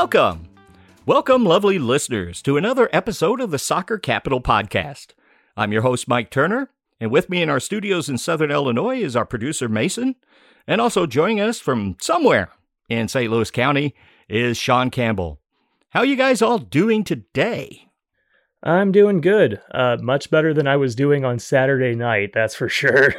[0.00, 0.46] Welcome.
[1.06, 5.08] Welcome, lovely listeners, to another episode of the Soccer Capital Podcast.
[5.56, 9.16] I'm your host, Mike Turner, and with me in our studios in Southern Illinois is
[9.16, 10.14] our producer, Mason,
[10.68, 12.50] and also joining us from somewhere
[12.88, 13.28] in St.
[13.28, 13.96] Louis County
[14.28, 15.40] is Sean Campbell.
[15.90, 17.88] How you guys all doing today?
[18.62, 19.60] I'm doing good.
[19.74, 23.14] Uh, much better than I was doing on Saturday night, that's for sure.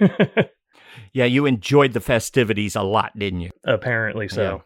[1.11, 3.51] yeah, you enjoyed the festivities a lot, didn't you?
[3.65, 4.63] Apparently so.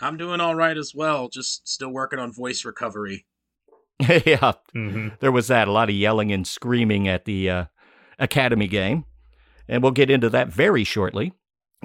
[0.00, 3.26] I'm doing all right as well, just still working on voice recovery.
[4.00, 5.08] yeah, mm-hmm.
[5.20, 5.68] there was that.
[5.68, 7.64] A lot of yelling and screaming at the uh,
[8.18, 9.04] Academy game.
[9.68, 11.32] And we'll get into that very shortly.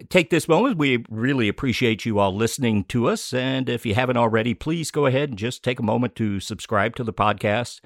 [0.09, 0.77] Take this moment.
[0.77, 3.33] We really appreciate you all listening to us.
[3.33, 6.95] And if you haven't already, please go ahead and just take a moment to subscribe
[6.95, 7.79] to the podcast.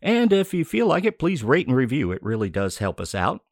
[0.00, 2.12] And if you feel like it, please rate and review.
[2.12, 3.42] It really does help us out.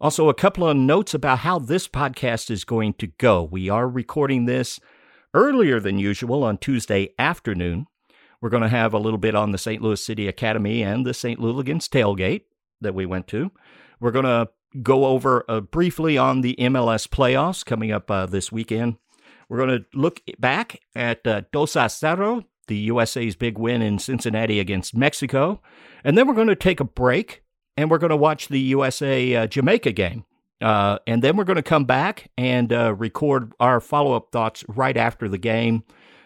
[0.00, 3.42] Also, a couple of notes about how this podcast is going to go.
[3.44, 4.80] We are recording this
[5.34, 7.86] earlier than usual on Tuesday afternoon.
[8.40, 9.80] We're going to have a little bit on the St.
[9.80, 11.38] Louis City Academy and the St.
[11.38, 12.42] Louligans tailgate
[12.80, 13.52] that we went to.
[14.00, 14.48] We're going to
[14.82, 18.96] go over uh, briefly on the MLS playoffs coming up uh, this weekend.
[19.48, 23.98] We're going to look back at uh, Dos a Cero, the USA's big win in
[23.98, 25.60] Cincinnati against Mexico.
[26.02, 27.42] And then we're going to take a break
[27.76, 30.24] and we're going to watch the USA uh, Jamaica game.
[30.62, 34.64] Uh, and then we're going to come back and uh, record our follow up thoughts
[34.68, 35.82] right after the game.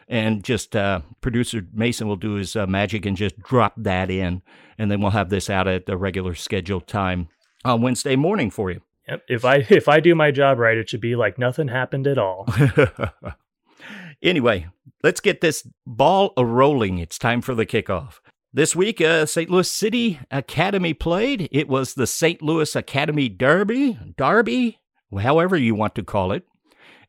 [0.09, 4.43] And just uh, producer Mason will do his uh, magic and just drop that in.
[4.78, 7.28] And then we'll have this out at the regular scheduled time
[7.65, 8.83] on Wednesday morning for you.
[9.09, 9.23] Yep.
[9.28, 12.19] If I if I do my job right, it should be like nothing happened at
[12.19, 12.48] all.
[14.23, 14.67] anyway,
[15.03, 16.98] let's get this ball a rolling.
[16.98, 18.21] It's time for the kickoff.
[18.52, 19.50] This week, uh, St.
[19.50, 21.48] Louis City Academy played.
[21.52, 22.41] It was the St.
[22.41, 24.78] Louis Academy Derby, Derby,
[25.21, 26.44] however you want to call it,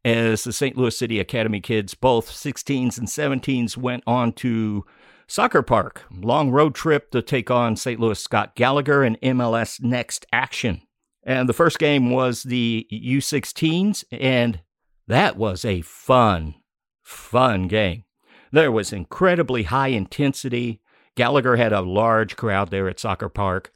[0.04, 0.76] as the St.
[0.76, 4.84] Louis City Academy kids, both 16s and 17s, went on to
[5.28, 6.04] Soccer Park.
[6.12, 8.00] Long road trip to take on St.
[8.00, 10.82] Louis Scott Gallagher and MLS Next Action.
[11.24, 14.62] And the first game was the U16s, and
[15.08, 16.56] that was a fun,
[17.04, 18.06] fun game.
[18.52, 20.82] There was incredibly high intensity
[21.18, 23.74] Gallagher had a large crowd there at Soccer Park.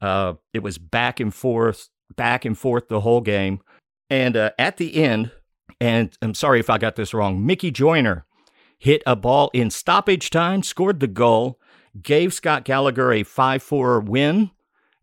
[0.00, 3.60] Uh, it was back and forth, back and forth the whole game.
[4.10, 5.32] And uh, at the end,
[5.80, 8.26] and I'm sorry if I got this wrong, Mickey Joyner
[8.78, 11.58] hit a ball in stoppage time, scored the goal,
[12.00, 14.50] gave Scott Gallagher a 5 4 win.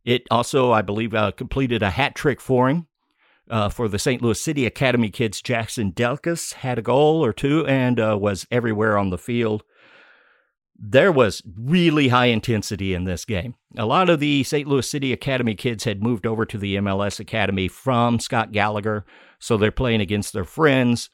[0.05, 2.87] It also, I believe, uh, completed a hat trick for him.
[3.49, 4.21] Uh, for the St.
[4.21, 8.95] Louis City Academy kids, Jackson Delkus had a goal or two and uh, was everywhere
[8.95, 9.63] on the field
[10.81, 13.55] there was really high intensity in this game.
[13.77, 14.67] A lot of the St.
[14.67, 19.05] Louis City Academy kids had moved over to the MLS Academy from Scott Gallagher,
[19.39, 21.09] so they're playing against their friends,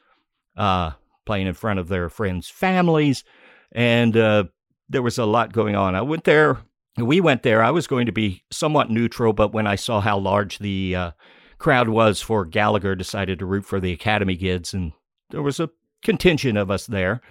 [0.55, 0.91] uh,
[1.25, 3.23] playing in front of their friends' families,
[3.71, 4.43] and uh,
[4.87, 5.95] there was a lot going on.
[5.95, 6.59] I went there.
[6.97, 7.63] We went there.
[7.63, 11.11] I was going to be somewhat neutral, but when I saw how large the uh,
[11.57, 14.93] crowd was for Gallagher, decided to root for the Academy kids, and
[15.31, 15.71] there was a
[16.03, 17.21] contingent of us there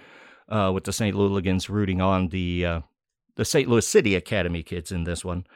[0.49, 1.16] uh, with the St.
[1.16, 2.81] Louligans rooting on the uh,
[3.37, 3.69] the St.
[3.69, 5.47] Louis City Academy kids in this one,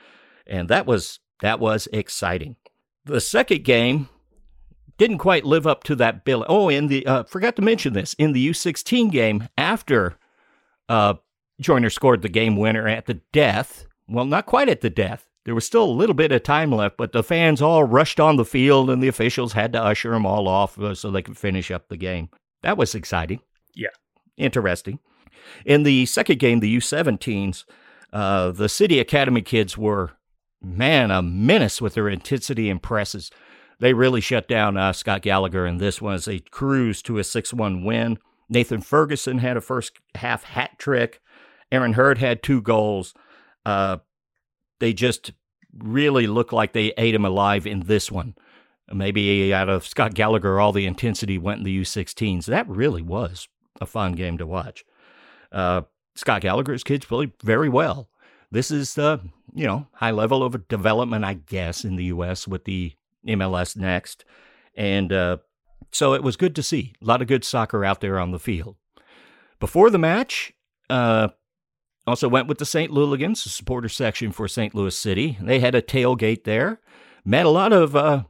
[0.46, 2.56] and that was that was exciting.
[3.04, 4.08] The second game
[4.96, 6.44] didn't quite live up to that bill.
[6.48, 10.16] Oh, in the uh, forgot to mention this in the U16 game after
[10.88, 11.14] uh,
[11.60, 13.86] Joyner scored the game winner at the death.
[14.08, 15.26] Well, not quite at the death.
[15.44, 18.36] There was still a little bit of time left, but the fans all rushed on
[18.36, 21.38] the field, and the officials had to usher them all off uh, so they could
[21.38, 22.28] finish up the game.
[22.62, 23.40] That was exciting.
[23.74, 23.88] Yeah
[24.38, 24.98] interesting.
[25.64, 27.64] In the second game, the U17s,
[28.12, 30.12] uh, the City Academy kids were,
[30.62, 33.30] man, a menace with their intensity and presses.
[33.80, 37.52] They really shut down uh, Scott Gallagher, and this was a cruise to a 6
[37.52, 38.18] 1 win.
[38.48, 41.20] Nathan Ferguson had a first half hat trick.
[41.70, 43.14] Aaron Hurd had two goals.
[43.64, 43.98] Uh,
[44.80, 45.32] they just
[45.76, 48.34] really looked like they ate him alive in this one.
[48.90, 52.46] Maybe out of Scott Gallagher, all the intensity went in the U16s.
[52.46, 53.48] That really was
[53.80, 54.84] a fun game to watch.
[55.52, 55.82] Uh,
[56.14, 58.08] Scott Gallagher's kids played very well.
[58.50, 59.20] This is the
[59.54, 62.48] you know high level of development, I guess, in the U.S.
[62.48, 62.94] with the
[63.26, 64.24] MLS next,
[64.74, 65.38] and uh,
[65.90, 68.38] so it was good to see a lot of good soccer out there on the
[68.38, 68.76] field.
[69.60, 70.52] Before the match,
[70.88, 71.28] uh,
[72.06, 72.90] also went with the St.
[72.90, 74.74] Louligans, the supporter section for St.
[74.74, 75.36] Louis City.
[75.40, 76.80] They had a tailgate there.
[77.24, 78.24] Met a lot of uh,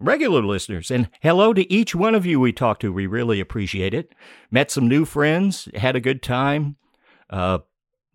[0.00, 0.90] regular listeners.
[0.90, 2.92] And hello to each one of you we talked to.
[2.92, 4.12] We really appreciate it.
[4.50, 6.76] Met some new friends, had a good time,
[7.30, 7.58] uh,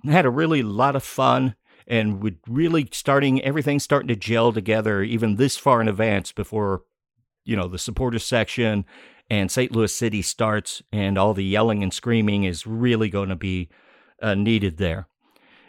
[0.06, 1.56] had a really lot of fun,
[1.88, 6.84] and with really starting everything starting to gel together even this far in advance before,
[7.44, 8.86] you know, the supporter section
[9.30, 9.72] and St.
[9.72, 13.70] Louis City starts, and all the yelling and screaming is really going to be
[14.22, 15.08] uh, needed there.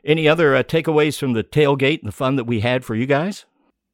[0.04, 3.04] Any other uh, takeaways from the tailgate and the fun that we had for you
[3.04, 3.44] guys?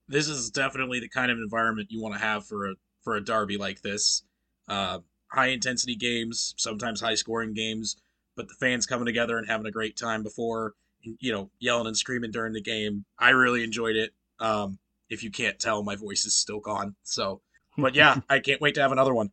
[0.08, 3.24] This is definitely the kind of environment you want to have for a for a
[3.24, 4.22] derby like this.
[4.68, 4.98] Uh,
[5.28, 7.96] high intensity games, sometimes high scoring games,
[8.36, 11.96] but the fans coming together and having a great time before, you know, yelling and
[11.96, 13.04] screaming during the game.
[13.18, 14.12] I really enjoyed it.
[14.40, 16.96] Um, if you can't tell, my voice is still gone.
[17.02, 17.40] So,
[17.78, 19.30] but yeah, I can't wait to have another one.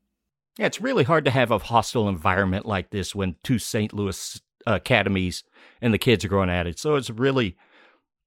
[0.58, 3.92] Yeah, it's really hard to have a hostile environment like this when two St.
[3.92, 5.44] Louis academies
[5.82, 6.78] and the kids are going at it.
[6.78, 7.58] So it's really,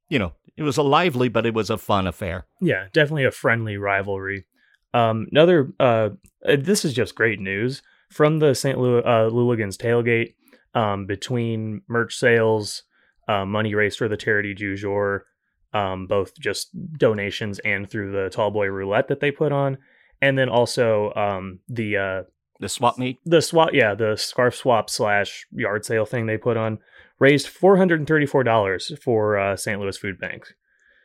[0.08, 2.46] you know, it was a lively, but it was a fun affair.
[2.60, 4.46] Yeah, definitely a friendly rivalry.
[4.94, 6.10] Um, another, uh,
[6.46, 8.78] uh this is just great news from the St.
[8.78, 10.34] Louis uh, Louligans tailgate
[10.74, 12.84] um, between merch sales,
[13.28, 15.26] uh, money raised for the charity du jour,
[15.72, 19.78] um, both just donations and through the tall boy roulette that they put on,
[20.22, 22.22] and then also um, the uh,
[22.60, 26.56] the swap meet, the swap, yeah, the scarf swap slash yard sale thing they put
[26.56, 26.78] on
[27.18, 29.80] raised four hundred and thirty four dollars for uh, St.
[29.80, 30.54] Louis Food Bank.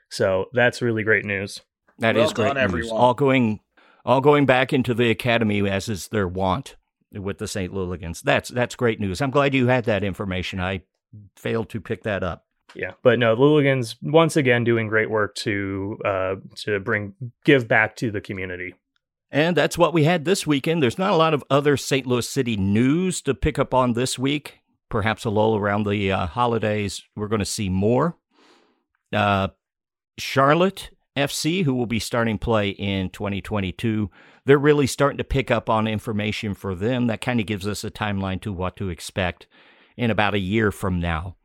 [0.09, 1.61] So that's really great news.
[1.99, 2.63] That well is great done, news.
[2.63, 2.97] Everyone.
[2.97, 3.59] All going,
[4.03, 6.75] all going back into the academy as is their want
[7.11, 7.73] with the St.
[7.73, 8.21] Louligans.
[8.21, 9.21] That's that's great news.
[9.21, 10.59] I'm glad you had that information.
[10.59, 10.81] I
[11.35, 12.45] failed to pick that up.
[12.73, 17.13] Yeah, but no, Louligans once again doing great work to uh, to bring
[17.43, 18.75] give back to the community.
[19.29, 20.83] And that's what we had this weekend.
[20.83, 22.05] There's not a lot of other St.
[22.05, 24.60] Louis City news to pick up on this week.
[24.91, 27.01] Perhaps a lull around the uh, holidays.
[27.15, 28.17] We're going to see more.
[29.11, 29.47] Uh,
[30.17, 34.11] Charlotte FC, who will be starting play in 2022,
[34.45, 37.07] they're really starting to pick up on information for them.
[37.07, 39.47] That kind of gives us a timeline to what to expect
[39.95, 41.37] in about a year from now.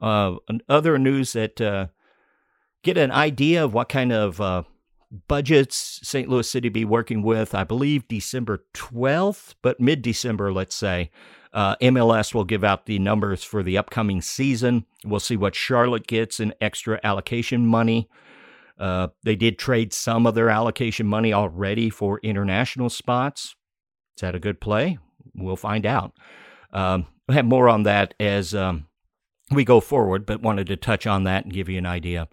[0.00, 0.36] Uh,
[0.68, 1.88] other news that uh,
[2.82, 4.62] get an idea of what kind of uh,
[5.26, 6.28] budgets St.
[6.28, 7.54] Louis City be working with.
[7.54, 11.10] I believe December 12th, but mid December, let's say.
[11.52, 14.84] Uh, MLS will give out the numbers for the upcoming season.
[15.04, 18.08] We'll see what Charlotte gets in extra allocation money.
[18.78, 23.56] Uh, they did trade some of their allocation money already for international spots.
[24.16, 24.98] Is that a good play?
[25.34, 26.12] We'll find out.
[26.72, 28.86] Um, we'll have more on that as um,
[29.50, 32.28] we go forward, but wanted to touch on that and give you an idea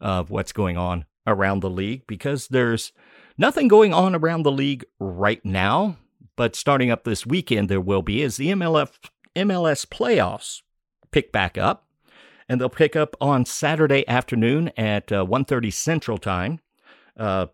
[0.00, 2.92] of what's going on around the league because there's
[3.36, 5.96] nothing going on around the league right now.
[6.40, 10.62] But starting up this weekend, there will be as the MLF, MLS playoffs
[11.10, 11.86] pick back up,
[12.48, 16.60] and they'll pick up on Saturday afternoon at uh, 1.30 Central Time.
[17.14, 17.48] Uh,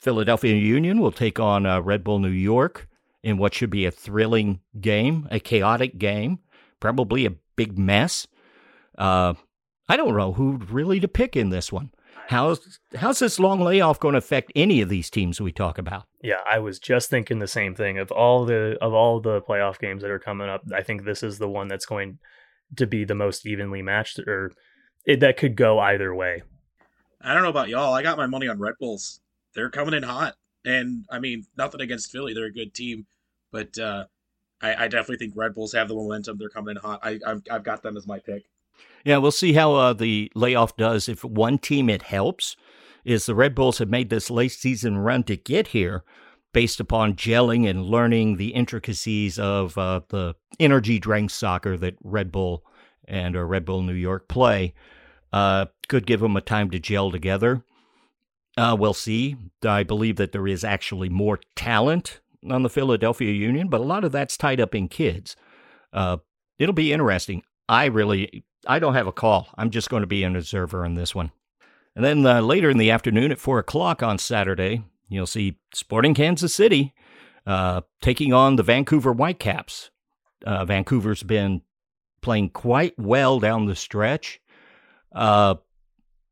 [0.00, 2.88] Philadelphia Union will take on uh, Red Bull New York
[3.22, 6.40] in what should be a thrilling game, a chaotic game,
[6.80, 8.26] probably a big mess.
[8.98, 9.34] Uh,
[9.88, 11.92] I don't know who really to pick in this one.
[12.32, 16.04] How's how's this long layoff going to affect any of these teams we talk about?
[16.22, 17.98] Yeah, I was just thinking the same thing.
[17.98, 21.22] Of all the of all the playoff games that are coming up, I think this
[21.22, 22.18] is the one that's going
[22.76, 24.50] to be the most evenly matched, or
[25.04, 26.42] it, that could go either way.
[27.20, 27.92] I don't know about y'all.
[27.92, 29.20] I got my money on Red Bulls.
[29.54, 30.34] They're coming in hot,
[30.64, 32.32] and I mean nothing against Philly.
[32.32, 33.04] They're a good team,
[33.50, 34.06] but uh,
[34.62, 36.38] I, I, definitely think Red Bulls have the momentum.
[36.38, 37.00] They're coming in hot.
[37.02, 38.44] I, I've, I've got them as my pick.
[39.04, 41.08] Yeah, we'll see how uh, the layoff does.
[41.08, 42.56] If one team it helps,
[43.04, 46.04] is the Red Bulls have made this late season run to get here
[46.52, 52.30] based upon gelling and learning the intricacies of uh, the energy drink soccer that Red
[52.30, 52.64] Bull
[53.08, 54.74] and or Red Bull New York play.
[55.32, 57.64] Uh, could give them a time to gel together.
[58.56, 59.36] Uh, we'll see.
[59.64, 64.04] I believe that there is actually more talent on the Philadelphia Union, but a lot
[64.04, 65.36] of that's tied up in kids.
[65.92, 66.18] Uh,
[66.58, 67.42] it'll be interesting.
[67.68, 69.48] I really I don't have a call.
[69.56, 71.32] I'm just going to be an observer in this one.
[71.94, 76.14] And then uh, later in the afternoon at 4 o'clock on Saturday, you'll see Sporting
[76.14, 76.94] Kansas City
[77.46, 79.90] uh, taking on the Vancouver Whitecaps.
[80.46, 81.62] Uh, Vancouver's been
[82.20, 84.40] playing quite well down the stretch,
[85.14, 85.56] uh,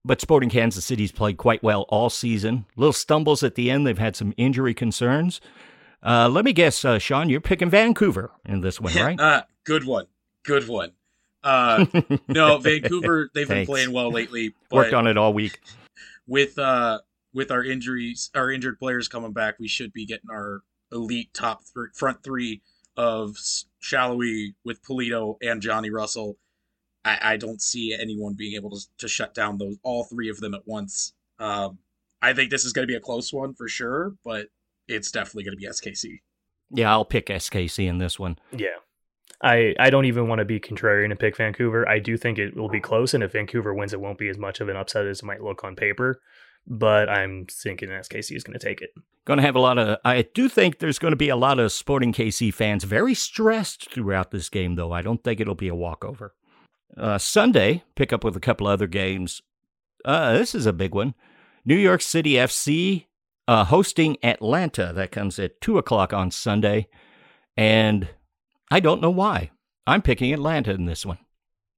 [0.05, 2.65] but Sporting Kansas City's played quite well all season.
[2.77, 3.87] Little stumbles at the end.
[3.87, 5.41] They've had some injury concerns.
[6.03, 9.21] Uh, let me guess, uh, Sean, you're picking Vancouver in this one, right?
[9.65, 10.07] good one.
[10.45, 10.93] Good one.
[11.43, 11.87] Uh,
[12.29, 13.31] no, Vancouver.
[13.35, 14.55] They've been playing well lately.
[14.71, 15.59] Worked on it all week.
[16.27, 17.01] With uh,
[17.33, 21.63] with our injuries, our injured players coming back, we should be getting our elite top
[21.75, 22.63] th- front three
[22.97, 23.37] of
[23.83, 26.37] Salloi with Pulido and Johnny Russell.
[27.05, 30.39] I, I don't see anyone being able to, to shut down those all three of
[30.41, 31.15] them at once.
[31.39, 31.79] Um,
[32.21, 34.49] I think this is going to be a close one for sure, but
[34.89, 36.21] it's definitely going to be SKC.
[36.73, 38.39] Yeah, I'll pick SKC in this one.
[38.53, 38.77] Yeah.
[39.43, 41.89] I, I don't even want to be contrarian and pick Vancouver.
[41.89, 44.37] I do think it will be close, and if Vancouver wins, it won't be as
[44.37, 46.21] much of an upset as it might look on paper.
[46.67, 48.91] but I'm thinking SKC is going to take it.
[49.25, 49.99] Going to have a lot of.
[50.05, 53.91] I do think there's going to be a lot of Sporting KC fans very stressed
[53.91, 54.93] throughout this game, though.
[54.93, 56.35] I don't think it'll be a walkover.
[56.97, 59.43] Uh, Sunday, pick up with a couple other games.
[60.05, 61.15] Uh, this is a big one.
[61.65, 63.07] New York City FC
[63.47, 64.93] uh, hosting Atlanta.
[64.95, 66.89] That comes at 2 o'clock on Sunday.
[67.57, 68.09] And
[68.71, 69.51] I don't know why.
[69.87, 71.19] I'm picking Atlanta in this one,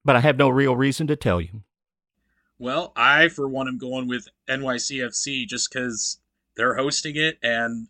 [0.05, 1.63] but I have no real reason to tell you.
[2.59, 6.21] Well, I, for one, am going with NYCFC just because
[6.57, 7.39] they're hosting it.
[7.43, 7.89] And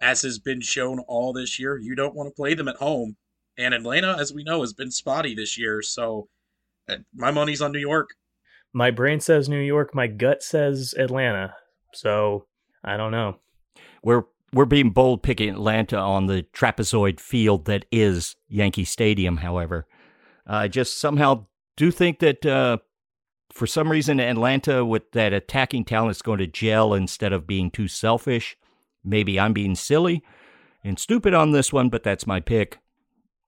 [0.00, 3.16] as has been shown all this year, you don't want to play them at home.
[3.56, 5.82] And Atlanta, as we know, has been spotty this year.
[5.82, 6.28] So
[6.88, 8.10] uh, my money's on New York.
[8.72, 9.94] My brain says New York.
[9.94, 11.54] My gut says Atlanta.
[11.94, 12.46] So
[12.84, 13.38] I don't know.
[14.02, 19.38] We're we're being bold picking Atlanta on the trapezoid field that is Yankee Stadium.
[19.38, 19.86] However,
[20.46, 22.78] I just somehow do think that uh,
[23.52, 27.70] for some reason Atlanta with that attacking talent is going to gel instead of being
[27.70, 28.56] too selfish.
[29.04, 30.22] Maybe I'm being silly
[30.82, 32.78] and stupid on this one, but that's my pick.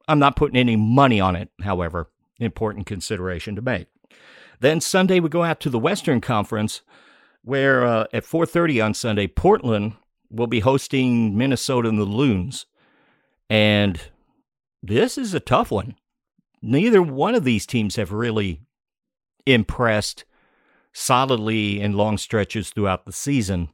[0.09, 3.87] I'm not putting any money on it, however, important consideration to make.
[4.61, 6.83] Then Sunday we go out to the Western Conference,
[7.43, 9.95] where uh, at 4:30 on Sunday, Portland
[10.31, 12.67] will be hosting Minnesota and the Loons,
[13.49, 14.01] and
[14.83, 15.97] this is a tough one.
[16.63, 18.61] Neither one of these teams have really
[19.47, 20.25] impressed
[20.93, 23.71] solidly in long stretches throughout the season.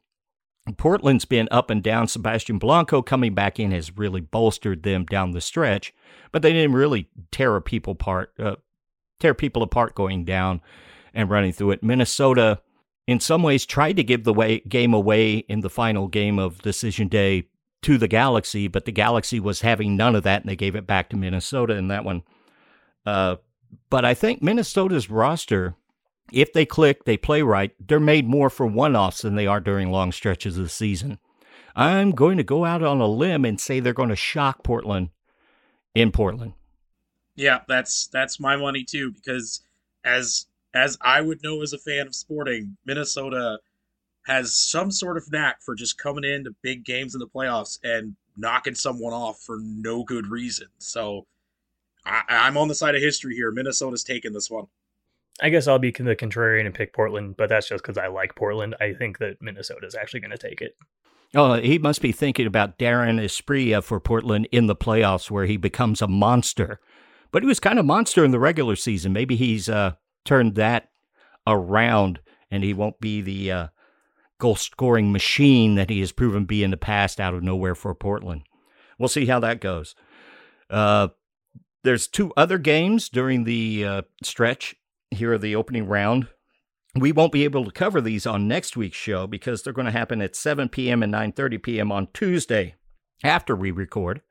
[0.76, 2.08] Portland's been up and down.
[2.08, 5.94] Sebastian Blanco coming back in has really bolstered them down the stretch,
[6.32, 8.32] but they didn't really tear people apart.
[8.38, 8.56] Uh,
[9.20, 10.60] tear people apart going down
[11.14, 11.82] and running through it.
[11.82, 12.60] Minnesota,
[13.06, 16.62] in some ways, tried to give the way, game away in the final game of
[16.62, 17.48] Decision Day
[17.82, 20.86] to the Galaxy, but the Galaxy was having none of that, and they gave it
[20.86, 22.22] back to Minnesota in that one.
[23.04, 23.36] Uh,
[23.90, 25.76] but I think Minnesota's roster,
[26.32, 29.60] if they click, they play right, they're made more for one offs than they are
[29.60, 31.18] during long stretches of the season.
[31.76, 35.10] I'm going to go out on a limb and say they're going to shock Portland
[35.94, 36.54] in Portland.
[37.36, 39.60] Yeah, that's that's my money too because
[40.04, 40.46] as
[40.76, 43.58] as I would know as a fan of sporting, Minnesota
[44.26, 48.16] has some sort of knack for just coming into big games in the playoffs and
[48.36, 50.66] knocking someone off for no good reason.
[50.78, 51.26] So
[52.04, 53.50] I, I'm on the side of history here.
[53.50, 54.66] Minnesota's taking this one.
[55.40, 58.34] I guess I'll be the contrarian and pick Portland, but that's just because I like
[58.34, 58.74] Portland.
[58.80, 60.76] I think that Minnesota is actually going to take it.
[61.34, 65.56] Oh, he must be thinking about Dairon Asprilla for Portland in the playoffs, where he
[65.56, 66.80] becomes a monster.
[67.32, 69.12] But he was kind of monster in the regular season.
[69.12, 69.94] Maybe he's uh,
[70.26, 70.90] turned that
[71.46, 73.66] around, and he won't be the uh,
[74.38, 77.74] goal scoring machine that he has proven to be in the past out of nowhere
[77.74, 78.42] for Portland.
[78.98, 79.94] We'll see how that goes.
[80.68, 81.08] Uh,
[81.84, 84.74] there's two other games during the uh, stretch
[85.10, 86.28] here of the opening round.
[86.94, 89.92] We won't be able to cover these on next week's show because they're going to
[89.92, 91.02] happen at 7 p.m.
[91.02, 91.92] and 9:30 p.m.
[91.92, 92.74] on Tuesday
[93.22, 94.22] after we record.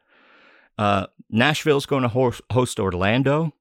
[0.77, 3.53] Uh, Nashville's going to host Orlando.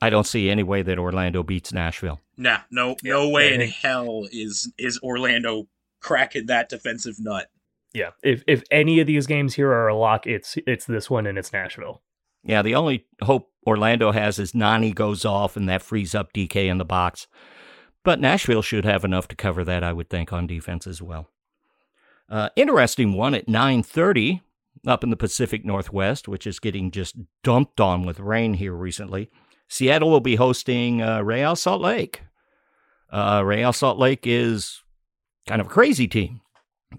[0.00, 2.20] I don't see any way that Orlando beats Nashville.
[2.36, 5.66] Nah, no, no way in hell is is Orlando
[6.00, 7.48] cracking that defensive nut.
[7.92, 11.26] Yeah, if if any of these games here are a lock, it's it's this one
[11.26, 12.02] and it's Nashville.
[12.44, 16.56] Yeah, the only hope Orlando has is Nani goes off and that frees up Dike
[16.56, 17.26] in the box.
[18.04, 21.28] But Nashville should have enough to cover that, I would think, on defense as well.
[22.28, 24.42] Uh, interesting one at 9:30
[24.86, 29.30] up in the Pacific Northwest, which is getting just dumped on with rain here recently.
[29.68, 32.22] Seattle will be hosting uh, Real Salt Lake.
[33.10, 34.82] Uh, Real Salt Lake is
[35.46, 36.40] kind of a crazy team.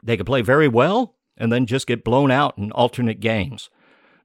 [0.03, 3.69] They can play very well and then just get blown out in alternate games.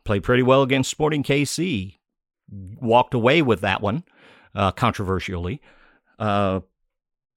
[0.04, 1.96] Play pretty well against Sporting KC.
[2.50, 4.04] Walked away with that one,
[4.54, 5.62] uh, controversially.
[6.18, 6.60] Uh,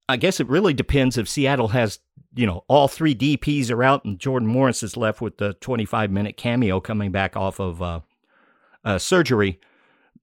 [0.09, 1.99] I guess it really depends if Seattle has,
[2.35, 6.11] you know, all three DPs are out and Jordan Morris is left with the 25
[6.11, 7.81] minute cameo coming back off of
[8.85, 9.59] uh, surgery.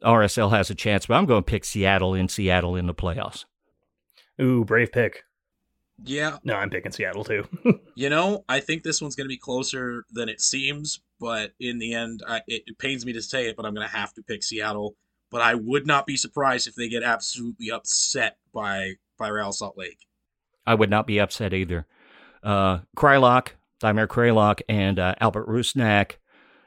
[0.05, 3.45] RSL has a chance, but I'm going to pick Seattle in Seattle in the playoffs.
[4.41, 5.25] Ooh, brave pick.
[6.03, 6.39] Yeah.
[6.43, 7.47] No, I'm picking Seattle too.
[7.95, 11.79] you know, I think this one's going to be closer than it seems, but in
[11.79, 14.13] the end, I, it, it pains me to say it, but I'm going to have
[14.15, 14.97] to pick Seattle.
[15.31, 19.77] But I would not be surprised if they get absolutely upset by by Real Salt
[19.77, 20.07] Lake.
[20.67, 21.87] I would not be upset either.
[22.43, 23.49] Uh, Kreilach,
[23.81, 26.13] Damir Kreilach, and uh, Albert Rusnak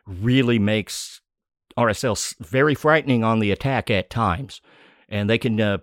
[0.06, 1.22] really makes
[1.78, 4.62] RSL very frightening on the attack at times,
[5.08, 5.78] and they can uh,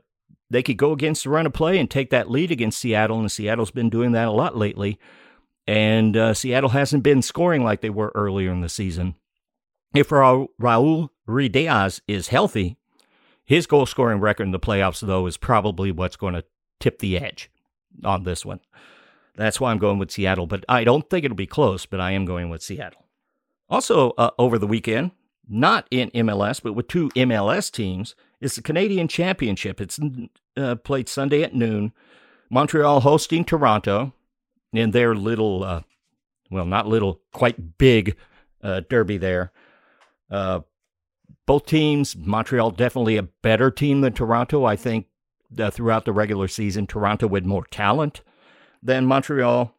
[0.50, 3.30] they could go against the run of play and take that lead against Seattle, and
[3.30, 4.98] Seattle's been doing that a lot lately.
[5.66, 9.14] And uh, Seattle hasn't been scoring like they were earlier in the season.
[9.94, 12.76] If Ra- Raul Ruidíaz is healthy,
[13.44, 16.44] his goal scoring record in the playoffs, though, is probably what's going to
[16.80, 17.50] tip the edge
[18.04, 18.60] on this one.
[19.36, 22.12] That's why I'm going with Seattle, but I don't think it'll be close, but I
[22.12, 23.06] am going with Seattle.
[23.68, 25.12] Also, uh, over the weekend,
[25.48, 29.80] not in MLS, but with two MLS teams, is the Canadian Championship.
[29.80, 29.98] It's
[30.56, 31.92] uh, played Sunday at noon.
[32.50, 34.12] Montreal hosting Toronto
[34.72, 35.82] in their little, uh,
[36.50, 38.16] well, not little, quite big
[38.62, 39.52] uh, derby there.
[40.30, 40.60] Uh,
[41.46, 44.64] both teams, Montreal definitely a better team than Toronto.
[44.64, 45.06] I think
[45.70, 48.22] throughout the regular season, Toronto with more talent
[48.82, 49.74] than Montreal.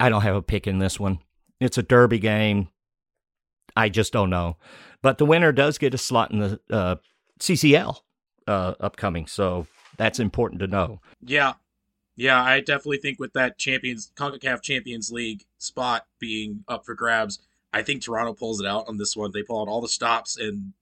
[0.00, 1.18] I don't have a pick in this one.
[1.60, 2.68] It's a derby game.
[3.76, 4.56] I just don't know.
[5.02, 6.96] But the winner does get a slot in the uh,
[7.40, 8.00] CCL
[8.46, 11.00] uh, upcoming, so that's important to know.
[11.20, 11.54] Yeah,
[12.16, 17.40] yeah, I definitely think with that Champions Concacaf Champions League spot being up for grabs,
[17.72, 19.30] I think Toronto pulls it out on this one.
[19.32, 20.72] They pull out all the stops and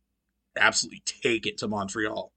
[0.57, 2.33] absolutely take it to Montreal.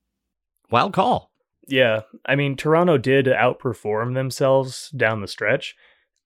[0.69, 1.31] Wild call.
[1.67, 5.75] Yeah, I mean Toronto did outperform themselves down the stretch.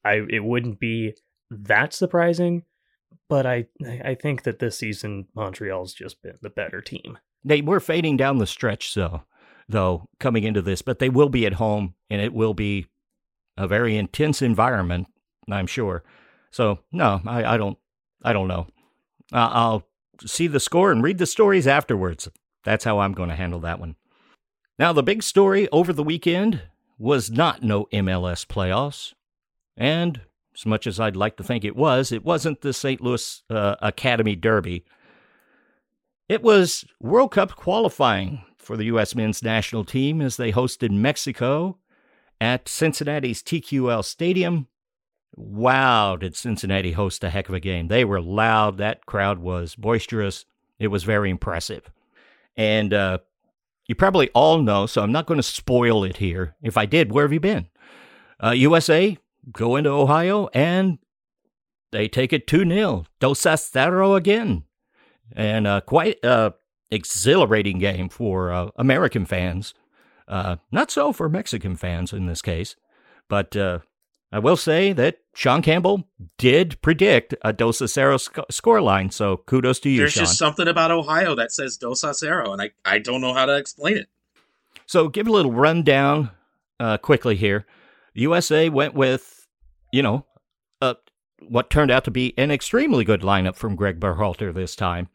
[0.03, 1.13] I it wouldn't be
[1.49, 2.63] that surprising,
[3.29, 3.67] but I
[4.03, 7.17] I think that this season Montreal's just been the better team.
[7.43, 9.23] They were fading down the stretch, so
[9.69, 12.87] though coming into this, but they will be at home, and it will be
[13.57, 15.07] a very intense environment,
[15.49, 16.03] I'm sure.
[16.51, 17.77] So no, I, I don't
[18.23, 18.67] I don't know.
[19.31, 19.87] Uh, I'll
[20.25, 22.27] see the score and read the stories afterwards.
[22.63, 23.95] That's how I'm going to handle that one.
[24.79, 26.61] Now, the big story over the weekend
[26.97, 29.13] was not no MLS playoffs.
[29.75, 30.21] And
[30.57, 33.01] as much as I'd like to think it was, it wasn't the St.
[33.01, 34.85] Louis uh, Academy Derby.
[36.27, 39.15] It was World Cup qualifying for the U.S.
[39.15, 41.77] men's national team as they hosted Mexico
[42.41, 44.67] at Cincinnati's TQL Stadium.
[45.35, 47.87] Wow, did Cincinnati host a heck of a game.
[47.87, 48.77] They were loud.
[48.77, 50.45] That crowd was boisterous.
[50.79, 51.89] It was very impressive.
[52.55, 53.19] And uh,
[53.87, 56.55] you probably all know, so I'm not going to spoil it here.
[56.63, 57.67] If I did, where have you been?
[58.43, 59.17] Uh, USA
[59.51, 60.99] go into Ohio and
[61.91, 63.05] they take it 2 0.
[63.19, 64.63] Dos a again.
[65.35, 66.53] And uh, quite a
[66.89, 69.73] exhilarating game for uh, American fans.
[70.27, 72.75] Uh, not so for Mexican fans in this case.
[73.29, 73.79] But uh,
[74.31, 76.07] I will say that Sean Campbell
[76.37, 80.23] did predict a Dos a Cero sc- scoreline, so kudos to you, There's Sean.
[80.23, 83.45] just something about Ohio that says Dos a Cero, and I, I don't know how
[83.45, 84.07] to explain it.
[84.85, 86.31] So, give a little rundown
[86.79, 87.65] uh, quickly here.
[88.13, 89.36] USA went with,
[89.97, 90.23] you know,
[90.79, 90.93] uh,
[91.49, 95.09] what turned out to be an extremely good lineup from Greg Berhalter this time.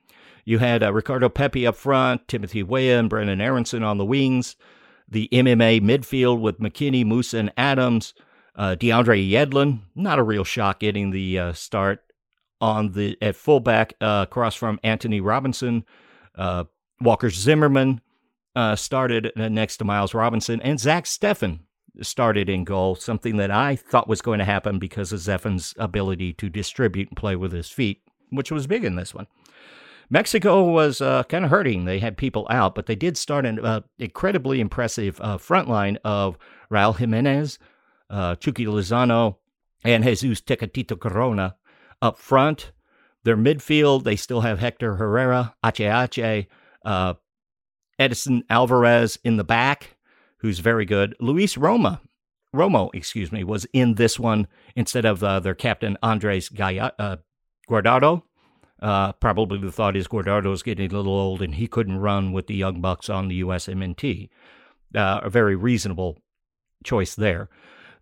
[0.45, 4.57] You had uh, Ricardo Pepi up front, Timothy Weah and Brenden Aaronson on the wings,
[5.09, 8.12] the MMA midfield with McKennie, Musah, and Adams,
[8.57, 12.01] uh, DeAndre Yedlin, not a real shock getting the uh, start
[12.61, 15.85] on the at fullback uh, across from Antonee Robinson,
[16.35, 16.64] uh,
[17.01, 18.01] Walker Zimmerman
[18.57, 21.61] uh, started next to Miles Robinson, and Zach Steffen
[22.01, 26.33] started in goal, something that I thought was going to happen because of Steffen's ability
[26.35, 29.27] to distribute and play with his feet, which was big in this one.
[30.11, 31.85] Mexico was uh, kind of hurting.
[31.85, 35.99] They had people out, but they did start an uh, incredibly impressive uh, front line
[36.05, 36.37] of
[36.71, 37.59] Raul Jimenez,
[38.11, 39.37] uh, Chucky Lozano,
[39.85, 41.57] and Jesus Tecatito Corona
[42.01, 42.73] up front.
[43.25, 46.49] Their midfield, they still have Hector Herrera, Ache Ache,
[46.85, 47.15] uh,
[47.99, 49.97] Edson Alvarez in the back,
[50.43, 51.17] who's very good.
[51.21, 52.03] Luis Roma,
[52.55, 57.17] Romo, excuse me, was in this one instead of uh, their captain Andres Gaya, uh,
[57.71, 58.23] Guardado.
[58.81, 62.33] Uh, probably the thought is Guardado is getting a little old and he couldn't run
[62.33, 64.29] with the Young Bucks on the USMNT.
[64.95, 66.19] Uh, a very reasonable
[66.85, 67.49] choice there.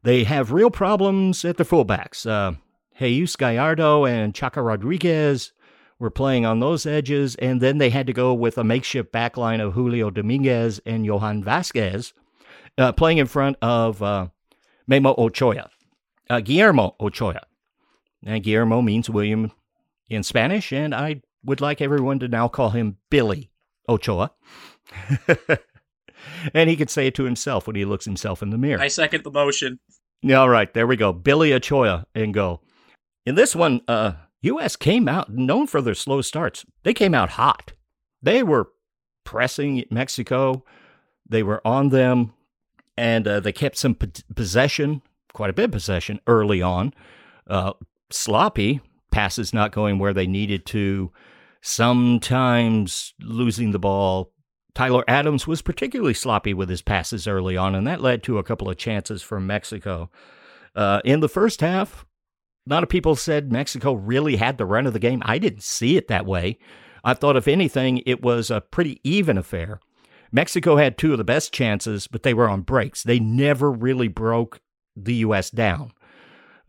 [0.02, 2.26] They have real problems at the fullbacks.
[2.28, 2.56] Uh,
[2.98, 5.52] Jesus Gallardo and Chaka Rodriguez
[5.98, 9.60] were playing on those edges, and then they had to go with a makeshift backline
[9.60, 12.14] of Julio Dominguez and Johan Vasquez
[12.78, 14.28] uh, playing in front of uh,
[14.86, 15.70] Memo Ochoa,
[16.28, 17.42] uh, Guillermo Ochoa.
[18.24, 19.50] And Guillermo means William
[20.08, 23.50] in Spanish, and I would like everyone to now call him Billy
[23.88, 24.32] Ochoa.
[26.54, 28.80] and he could say it to himself when he looks himself in the mirror.
[28.80, 29.78] I second the motion.
[30.30, 31.12] All right, there we go.
[31.12, 32.60] Billy Ochoa and go.
[33.24, 34.76] In this one, uh, U.S.
[34.76, 36.64] came out known for their slow starts.
[36.82, 37.72] They came out hot.
[38.22, 38.68] They were
[39.24, 40.64] pressing Mexico.
[41.28, 42.34] They were on them,
[43.00, 45.00] and uh, they kept some p- possession,
[45.32, 46.92] quite a bit of possession early on.
[47.46, 47.72] Uh,
[48.10, 51.10] sloppy passes not going where they needed to.
[51.62, 54.34] Sometimes losing the ball.
[54.74, 58.44] Tyler Adams was particularly sloppy with his passes early on, and that led to a
[58.44, 60.10] couple of chances for Mexico.
[60.76, 62.04] Uh, in the first half,
[62.66, 65.22] a lot of people said Mexico really had the run of the game.
[65.24, 66.58] I didn't see it that way.
[67.02, 69.80] I thought, if anything, it was a pretty even affair.
[70.32, 73.02] Mexico had two of the best chances, but they were on breaks.
[73.02, 74.60] They never really broke
[74.96, 75.50] the U.S.
[75.50, 75.92] down.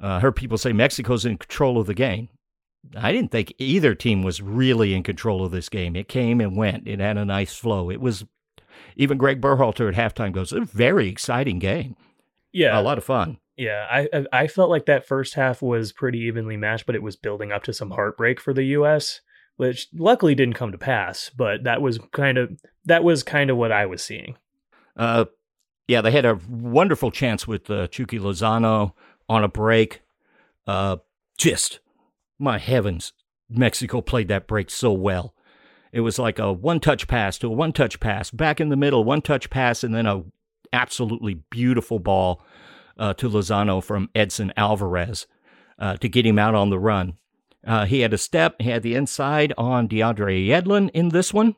[0.02, 2.30] Uh, I heard people say Mexico's in control of the game.
[2.98, 5.96] I didn't think either team was really in control of this game.
[5.96, 6.88] It came and went.
[6.88, 7.92] It had a nice flow.
[7.92, 8.26] It was
[8.96, 11.96] even Greg Berhalter at halftime goes, a very exciting game.
[12.52, 13.38] Yeah, a lot of fun.
[13.56, 17.16] Yeah, I I felt like that first half was pretty evenly matched, but it was
[17.16, 19.22] building up to some heartbreak for the U.S.,
[19.62, 21.30] which luckily didn't come to pass.
[21.38, 24.36] But that was kind of that was kind of what I was seeing.
[24.98, 25.26] Uh,
[25.88, 28.94] yeah, they had a wonderful chance with uh, Chucky Lozano
[29.30, 30.02] on a break.
[30.66, 30.98] Uh,
[31.38, 31.80] just
[32.40, 33.14] my heavens,
[33.52, 35.36] Mexico played that break so well.
[35.92, 38.76] It was like a one touch pass to a one touch pass, back in the
[38.76, 40.24] middle, one touch pass, and then a
[40.74, 42.44] absolutely beautiful ball
[42.98, 45.28] uh, to Lozano from Edson Alvarez
[45.78, 47.18] uh, to get him out on the run.
[47.66, 51.56] Uh, he had a step, he had the inside on DeAndre Yedlin in this one.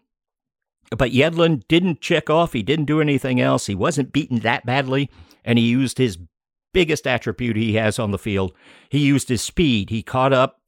[0.95, 2.53] But Yedlin didn't check off.
[2.53, 3.65] He didn't do anything else.
[3.65, 5.09] He wasn't beaten that badly.
[5.43, 6.17] And he used his
[6.73, 8.53] biggest attribute he has on the field.
[8.89, 9.89] He used his speed.
[9.89, 10.61] He caught up,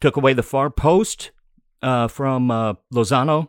[0.00, 1.30] took away the far post
[1.82, 3.48] uh, from uh, Lozano.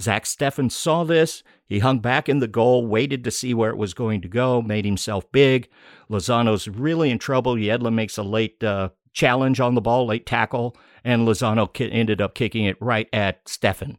[0.00, 1.42] Zach Steffen saw this.
[1.66, 4.62] He hung back in the goal, waited to see where it was going to go,
[4.62, 5.68] made himself big.
[6.10, 7.54] Lozano's really in trouble.
[7.54, 12.20] Yedlin makes a late uh, challenge on the ball, late tackle, and Lozano ki- ended
[12.20, 13.96] up kicking it right at Steffen.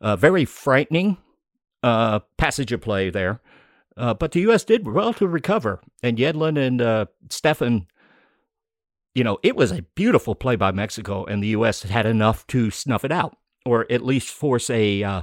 [0.00, 1.16] Uh, very frightening
[1.82, 3.40] uh, passage of play there.
[3.96, 4.64] Uh, but the U.S.
[4.64, 7.86] did well to recover, and Yedlin and uh, Steffen,
[9.14, 11.82] you know, it was a beautiful play by Mexico, and the U.S.
[11.82, 15.22] had enough to snuff it out, or at least force a uh,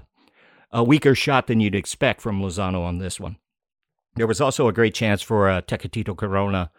[0.71, 3.38] a weaker shot than you'd expect from Lozano on this one.
[4.15, 6.71] There was also a great chance for uh, Tecatito Corona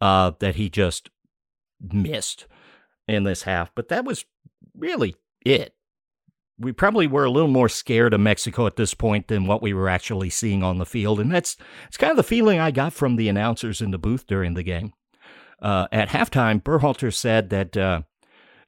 [0.00, 1.10] uh, that he just
[1.90, 2.46] missed
[3.08, 4.24] in this half, but that was
[4.76, 5.74] really it.
[6.58, 9.72] We probably were a little more scared of Mexico at this point than what we
[9.72, 11.56] were actually seeing on the field, and that's
[11.88, 14.62] it's kind of the feeling I got from the announcers in the booth during the
[14.62, 14.92] game.
[15.60, 18.02] Uh, at halftime, Berhalter said that uh,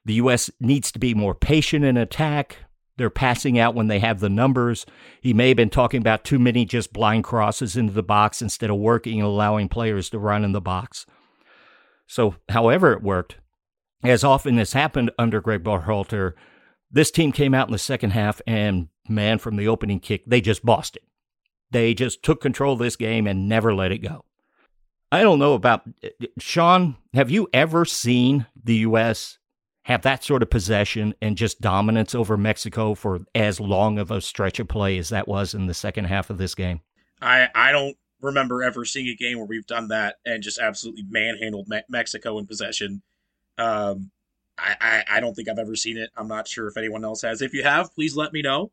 [0.03, 0.49] the U.S.
[0.59, 2.57] needs to be more patient in attack,
[2.97, 4.85] they're passing out when they have the numbers.
[5.19, 8.69] He may have been talking about too many just blind crosses into the box instead
[8.69, 11.05] of working and allowing players to run in the box.
[12.07, 13.37] So, however it worked,
[14.03, 16.33] as often as happened under Greg Berhalter,
[16.91, 20.41] this team came out in the second half and, man, from the opening kick, they
[20.41, 21.03] just bossed it.
[21.71, 24.23] They just took control of this game and never let it go.
[25.11, 25.83] I don't know about
[26.39, 26.97] Sean.
[27.13, 29.39] Have you ever seen the U.S
[29.85, 34.19] have that sort of possession and just dominance over Mexico for as long of a
[34.19, 36.81] stretch of play as that was in the second half of this game?
[37.21, 41.03] I, I don't remember ever seeing a game where we've done that and just absolutely
[41.07, 43.01] manhandled Me- Mexico in possession.
[43.57, 44.11] Um,
[44.57, 46.09] I, I, I, don't think I've ever seen it.
[46.15, 47.41] I'm not sure if anyone else has.
[47.41, 48.71] If you have, please let me know.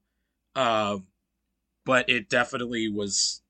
[0.55, 1.07] Um,
[1.85, 3.43] but it definitely was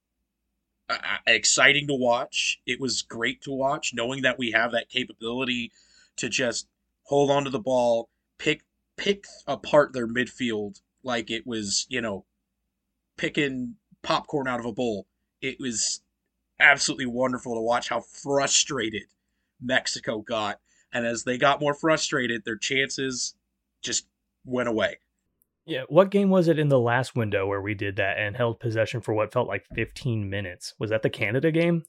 [0.88, 2.60] uh, uh exciting to watch.
[2.66, 5.72] It was great to watch, knowing that we have that capability
[6.16, 6.68] to just
[7.04, 8.62] hold on to the ball, pick
[8.96, 12.24] pick apart their midfield like it was, you know,
[13.16, 15.06] picking popcorn out of a bowl.
[15.42, 16.00] It was
[16.58, 19.02] absolutely wonderful to watch how frustrated
[19.60, 20.60] Mexico got.
[20.92, 23.34] And as they got more frustrated, their chances
[23.82, 24.06] just
[24.44, 24.98] went away.
[25.64, 28.58] Yeah, what game was it in the last window where we did that and held
[28.58, 30.74] possession for what felt like 15 minutes?
[30.78, 31.84] Was that the Canada game?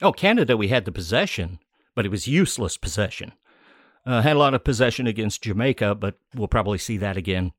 [0.00, 1.58] Oh, Canada, we had the possession,
[1.96, 3.32] but it was useless possession.
[4.06, 7.52] Uh, had a lot of possession against Jamaica, but we'll probably see that again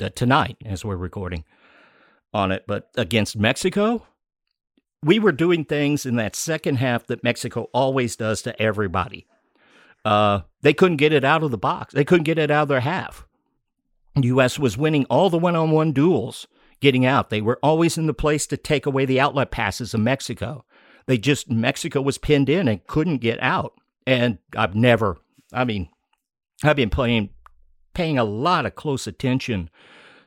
[0.00, 1.44] uh, tonight as we're recording
[2.34, 2.64] on it.
[2.68, 4.06] But against Mexico,
[5.02, 9.26] we were doing things in that second half that Mexico always does to everybody.
[10.04, 11.94] Uh, they couldn't get it out of the box.
[11.94, 13.26] They couldn't get it out of their half.
[14.14, 14.58] The U.S.
[14.58, 16.46] was winning all the one-on-one duels,
[16.80, 17.30] getting out.
[17.30, 20.64] They were always in the place to take away the outlet passes of Mexico.
[21.06, 23.74] They just Mexico was pinned in and couldn't get out.
[24.06, 25.18] And I've never
[25.52, 25.88] I mean,
[26.64, 27.30] I've been playing,
[27.94, 29.70] paying a lot of close attention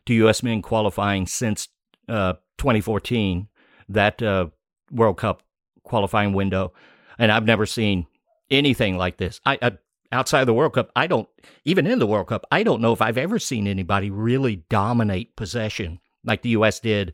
[0.06, 0.44] to U.S.
[0.44, 1.68] men qualifying since
[2.08, 3.48] uh, 2014,
[3.90, 4.48] that uh,
[4.92, 5.44] World Cup
[5.84, 6.74] qualifying window,
[7.18, 8.08] and I've never seen
[8.50, 9.40] anything like this.
[9.46, 9.72] I, I
[10.12, 11.28] outside of the World Cup, I don't
[11.66, 15.36] even in the World Cup, I don't know if I've ever seen anybody really dominate
[15.36, 16.80] possession like the U.S.
[16.80, 17.14] did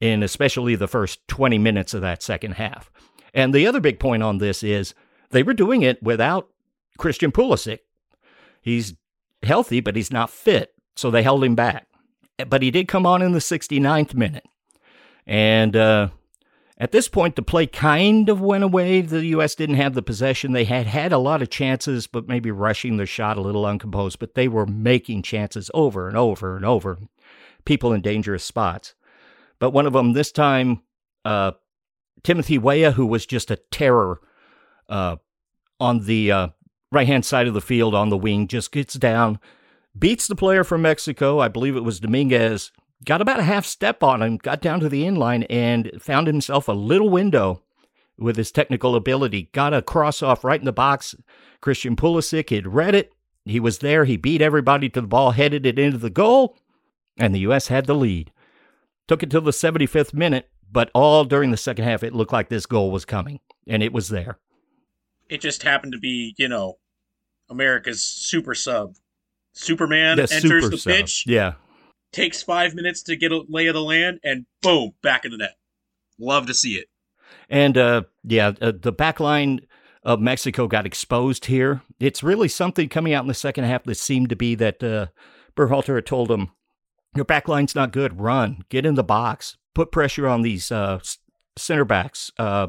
[0.00, 2.90] in especially the first 20 minutes of that second half.
[3.34, 4.94] And the other big point on this is
[5.30, 6.48] they were doing it without
[6.98, 7.80] Christian Pulisic.
[8.62, 8.94] He's
[9.42, 11.86] healthy, but he's not fit, so they held him back.
[12.48, 14.46] But he did come on in the 69th minute.
[15.26, 16.08] And uh,
[16.80, 19.02] at this point, the play kind of went away.
[19.02, 19.54] The U.S.
[19.54, 20.52] didn't have the possession.
[20.52, 24.18] They had had a lot of chances, but maybe rushing the shot a little uncomposed,
[24.18, 26.98] but they were making chances over and over and over.
[27.66, 28.94] People in dangerous spots.
[29.58, 30.80] But one of them this time,
[31.26, 31.52] uh,
[32.22, 34.18] Timothy Weah, who was just a terror
[34.88, 35.16] uh,
[35.78, 36.48] on the uh,
[36.90, 39.38] right hand side of the field on the wing, just gets down,
[39.98, 41.40] beats the player from Mexico.
[41.40, 42.72] I believe it was Dominguez.
[43.04, 46.68] Got about a half step on him, got down to the inline, and found himself
[46.68, 47.62] a little window
[48.18, 49.48] with his technical ability.
[49.52, 51.14] Got a cross off right in the box.
[51.62, 53.12] Christian Pulisic had read it.
[53.46, 54.04] He was there.
[54.04, 56.58] He beat everybody to the ball, headed it into the goal,
[57.16, 57.68] and the U.S.
[57.68, 58.32] had the lead.
[59.08, 62.50] Took it till the 75th minute, but all during the second half, it looked like
[62.50, 64.38] this goal was coming, and it was there.
[65.30, 66.78] It just happened to be, you know,
[67.48, 68.94] America's super sub.
[69.52, 70.92] Superman The enters super the sub.
[70.92, 71.54] pitch, Yeah.
[72.12, 75.38] Takes five minutes to get a lay of the land, and boom, back in the
[75.38, 75.56] net.
[76.18, 76.86] Love to see it.
[77.48, 79.60] And uh, yeah, uh, the back line
[80.02, 81.82] of Mexico got exposed here.
[81.98, 85.06] It's really something coming out in the second half that seemed to be that uh,
[85.56, 86.52] Berhalter had told them,
[87.14, 88.20] your back line's not good.
[88.20, 91.00] Run, get in the box, put pressure on these uh,
[91.56, 92.68] center backs, uh,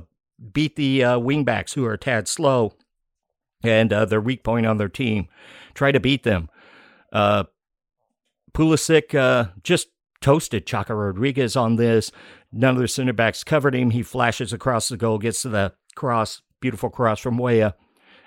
[0.51, 2.73] beat the uh, wing backs who are a tad slow
[3.63, 5.27] and uh, their weak point on their team.
[5.73, 6.49] Try to beat them.
[7.13, 7.43] Uh,
[8.53, 9.89] Pulisic uh, just
[10.21, 12.11] toasted Chaka Rodriguez on this.
[12.51, 13.91] None of their center backs covered him.
[13.91, 17.75] He flashes across the goal, gets to the cross, beautiful cross from Weah,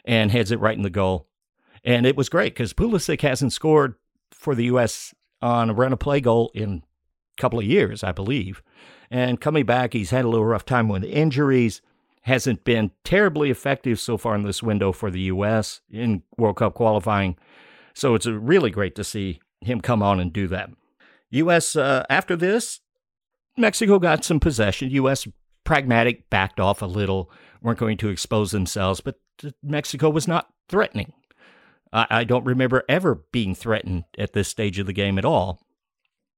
[0.05, 1.29] and heads it right in the goal.
[1.85, 3.95] And it was great because Pulisic hasn't scored
[4.31, 5.15] for the U.S.
[5.43, 6.83] on a run of play goal in
[7.39, 8.63] a couple of years, I believe.
[9.11, 11.83] And coming back, he's had a little rough time with injuries.
[12.23, 15.83] Hasn't been terribly effective so far in this window for the U.S.
[15.91, 17.37] in World Cup qualifying.
[17.93, 20.71] So it's uh, really great to see him come on and do that.
[21.31, 21.77] U.S.
[21.77, 22.81] Uh, after this,
[23.57, 24.91] Mexico got some possession.
[24.91, 25.27] U.S.
[25.65, 27.31] pragmatic backed off a little,
[27.63, 29.19] weren't going to expose themselves, but
[29.63, 31.13] Mexico was not threatening.
[31.93, 35.61] I, I don't remember ever being threatened at this stage of the game at all.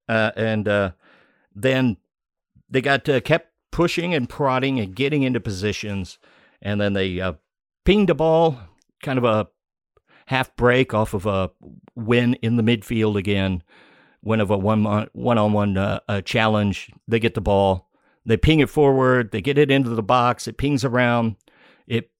[0.09, 0.93] Uh, and uh,
[1.55, 1.97] then
[2.69, 6.19] they got uh, kept pushing and prodding and getting into positions,
[6.62, 7.33] and then they uh,
[7.85, 8.59] pinged a ball,
[9.03, 9.49] kind of a
[10.27, 11.51] half break off of a
[11.95, 13.62] win in the midfield again
[14.27, 16.91] one of a one one on one challenge.
[17.07, 17.89] They get the ball,
[18.27, 21.37] they ping it forward, they get it into the box, it pings around,
[21.87, 22.11] it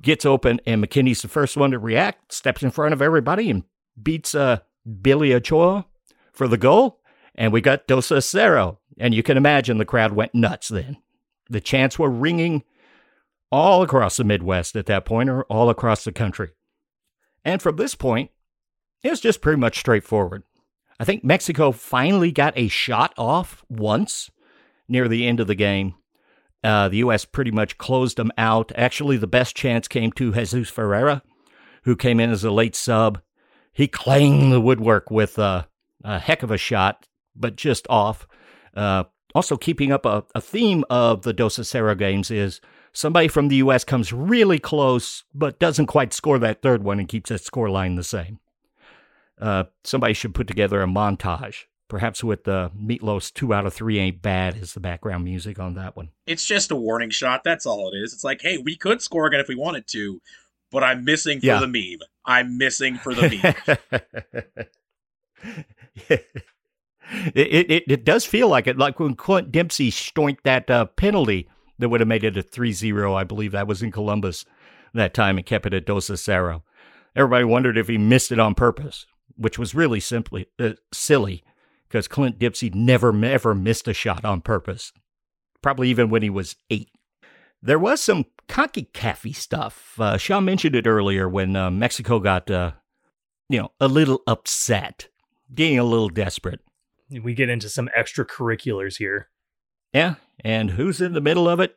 [0.00, 3.64] gets open, and McKennie's the first one to react, steps in front of everybody and
[4.00, 4.60] beats uh,
[5.02, 5.86] Billy Ochoa
[6.32, 7.00] for the goal,
[7.34, 10.98] and we got Dos Cero, and you can imagine the crowd went nuts then.
[11.50, 12.62] The chants were ringing
[13.50, 16.50] all across the Midwest at that point, or all across the country.
[17.46, 18.32] And from this point,
[19.04, 20.42] it was just pretty much straightforward.
[20.98, 24.32] I think Mexico finally got a shot off once
[24.88, 25.94] near the end of the game.
[26.64, 27.24] Uh, the U.S.
[27.24, 28.72] pretty much closed them out.
[28.74, 31.22] Actually, the best chance came to Jesus Ferreira,
[31.84, 33.20] who came in as a late sub.
[33.72, 35.66] He clanged the woodwork with uh,
[36.02, 37.06] a heck of a shot,
[37.36, 38.26] but just off.
[38.74, 39.04] Uh,
[39.36, 42.60] also, keeping up a, a theme of the Dos a games is
[42.96, 43.84] somebody from the U.S.
[43.84, 47.94] comes really close, but doesn't quite score that third one and keeps that score line
[47.94, 48.40] the same.
[49.38, 53.98] Uh, somebody should put together a montage, perhaps with the Meatloaf's two out of three
[53.98, 56.08] ain't bad as the background music on that one.
[56.26, 57.44] It's just a warning shot.
[57.44, 58.14] That's all it is.
[58.14, 60.22] It's like, hey, we could score again if we wanted to,
[60.72, 61.60] but I'm missing for Yeah.
[61.60, 62.00] the meme.
[62.24, 64.56] I'm missing for the meme.
[66.08, 66.26] it,
[67.34, 71.46] it, it, it does feel like it, like when Clint Dempsey stoinked that uh, penalty
[71.78, 73.14] that would have made it a 3 0.
[73.14, 74.44] I believe that was in Columbus
[74.94, 76.62] that time and kept it at Dos Cero.
[77.14, 81.44] Everybody wondered if he missed it on purpose, which was really simply uh, silly
[81.88, 84.92] because Clint Dempsey never, ever missed a shot on purpose,
[85.62, 86.90] probably even when he was eight.
[87.62, 89.98] There was some CONCACAF stuff.
[89.98, 92.72] Uh, Sean mentioned it earlier when uh, Mexico got, uh,
[93.48, 95.08] you know, a little upset,
[95.54, 96.60] getting a little desperate.
[97.10, 99.28] We get into some extracurriculars here.
[99.96, 101.74] Yeah, and who's in the middle of it?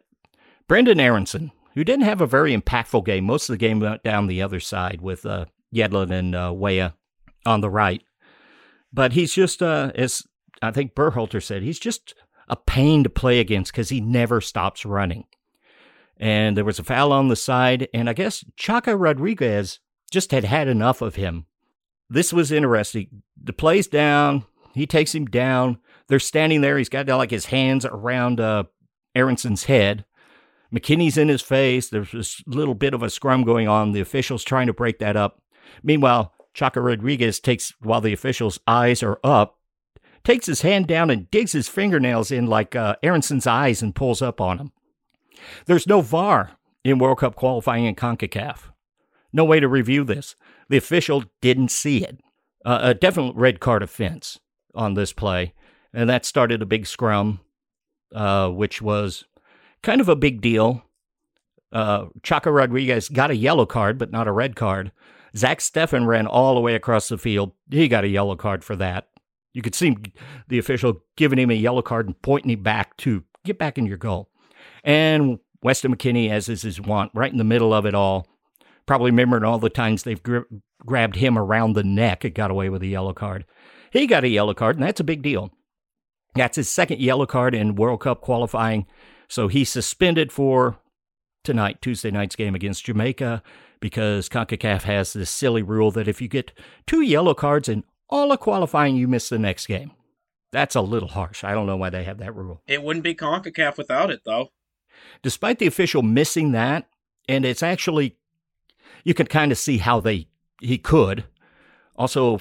[0.67, 3.23] Brenden Aaronson, who didn't have a very impactful game.
[3.23, 6.95] Most of the game went down the other side with uh, Yedlin and uh, Weah
[7.45, 8.03] on the right.
[8.91, 10.27] But he's just, uh, as
[10.61, 12.13] I think Berhalter said, he's just
[12.49, 15.23] a pain to play against because he never stops running.
[16.17, 19.79] And there was a foul on the side, and I guess Chaka Rodriguez
[20.11, 21.45] just had had enough of him.
[22.09, 23.23] This was interesting.
[23.41, 24.43] The play's down.
[24.73, 25.79] He takes him down.
[26.09, 26.77] They're standing there.
[26.77, 28.63] He's got like his hands around uh,
[29.15, 30.05] Aaronson's head.
[30.73, 31.89] McKennie's in his face.
[31.89, 33.91] There's this little bit of a scrum going on.
[33.91, 35.41] The officials trying to break that up.
[35.81, 39.57] Meanwhile, Chaka Rodriguez takes, while the officials' eyes are up,
[40.23, 44.21] takes his hand down and digs his fingernails in like uh, Aaronson's eyes and pulls
[44.21, 44.71] up on him.
[45.65, 46.51] There's no VAR
[46.83, 48.71] in World Cup qualifying in CONCACAF.
[49.31, 50.35] No way to review this.
[50.69, 52.19] The official didn't see it.
[52.65, 54.39] Uh, a definite red card offense
[54.75, 55.53] on this play,
[55.93, 57.39] and that started a big scrum,
[58.13, 59.25] uh, which was
[59.81, 60.83] kind of a big deal.
[61.71, 64.91] Uh, Chaka Rodriguez got a yellow card, but not a red card.
[65.35, 67.51] Zach Steffen ran all the way across the field.
[67.69, 69.09] He got a yellow card for that.
[69.53, 69.97] You could see
[70.47, 73.85] the official giving him a yellow card and pointing him back to get back in
[73.85, 74.29] your goal.
[74.83, 78.27] And Weston McKennie, as is his wont, right in the middle of it all,
[78.85, 80.45] probably remembering all the times they've gri-
[80.85, 83.45] grabbed him around the neck and got away with a yellow card.
[83.91, 85.51] He got a yellow card, and that's a big deal.
[86.35, 88.85] That's his second yellow card in World Cup qualifying.
[89.27, 90.77] So he's suspended for
[91.43, 93.41] tonight, Tuesday night's game against Jamaica,
[93.79, 96.51] because CONCACAF has this silly rule that if you get
[96.85, 99.91] two yellow cards in all of qualifying, you miss the next game.
[100.51, 101.43] That's a little harsh.
[101.43, 102.61] I don't know why they have that rule.
[102.67, 104.49] It wouldn't be CONCACAF without it, though.
[105.21, 106.87] Despite the official missing that,
[107.27, 108.17] and it's actually,
[109.03, 110.27] you can kind of see how they
[110.59, 111.25] he could.
[111.95, 112.39] Also,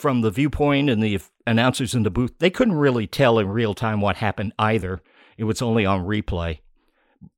[0.00, 3.74] from the viewpoint and the announcers in the booth, they couldn't really tell in real
[3.74, 5.00] time what happened either.
[5.36, 6.60] It was only on replay.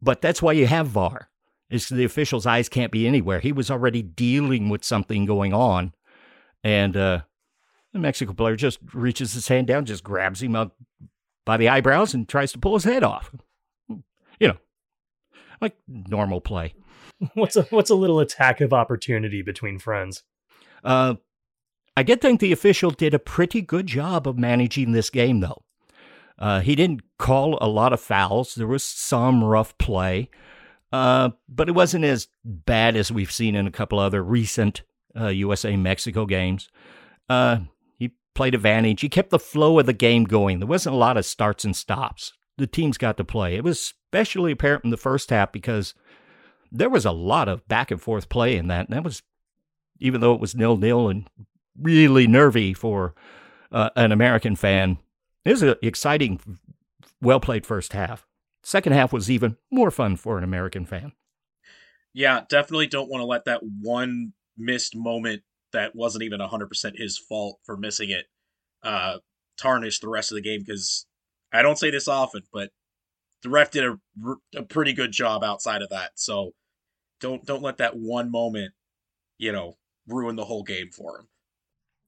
[0.00, 1.28] But that's why you have VAR.
[1.68, 3.40] Is the official's eyes can't be anywhere.
[3.40, 5.94] He was already dealing with something going on,
[6.62, 7.20] and uh,
[7.94, 10.76] the Mexico player just reaches his hand down, just grabs him up
[11.46, 13.34] by the eyebrows, and tries to pull his head off.
[13.88, 14.56] You know,
[15.62, 16.74] like normal play.
[17.34, 20.24] What's a what's a little attack of opportunity between friends?
[20.82, 21.14] Uh,
[21.96, 25.62] I did think the official did a pretty good job of managing this game, though.
[26.38, 28.54] Uh, he didn't call a lot of fouls.
[28.54, 30.30] There was some rough play.
[30.92, 34.82] Uh, but it wasn't as bad as we've seen in a couple other recent
[35.18, 36.68] uh, USA Mexico games.
[37.28, 37.60] Uh,
[37.98, 39.00] he played advantage.
[39.00, 40.58] He kept the flow of the game going.
[40.58, 42.32] There wasn't a lot of starts and stops.
[42.58, 43.54] The teams got to play.
[43.54, 45.94] It was especially apparent in the first half because
[46.70, 48.86] there was a lot of back and forth play in that.
[48.86, 49.22] And that was,
[49.98, 51.28] even though it was nil nil and
[51.80, 53.14] really nervy for
[53.70, 54.98] uh, an American fan,
[55.44, 56.40] it was an exciting,
[57.20, 58.26] well played first half.
[58.62, 61.12] Second half was even more fun for an American fan.
[62.14, 67.18] Yeah, definitely don't want to let that one missed moment that wasn't even 100% his
[67.18, 68.26] fault for missing it
[68.82, 69.18] uh,
[69.56, 71.06] tarnish the rest of the game because
[71.52, 72.70] I don't say this often, but
[73.42, 73.98] the ref did a,
[74.56, 76.12] a pretty good job outside of that.
[76.14, 76.52] So
[77.20, 78.72] don't don't let that one moment,
[79.38, 81.28] you know, ruin the whole game for him.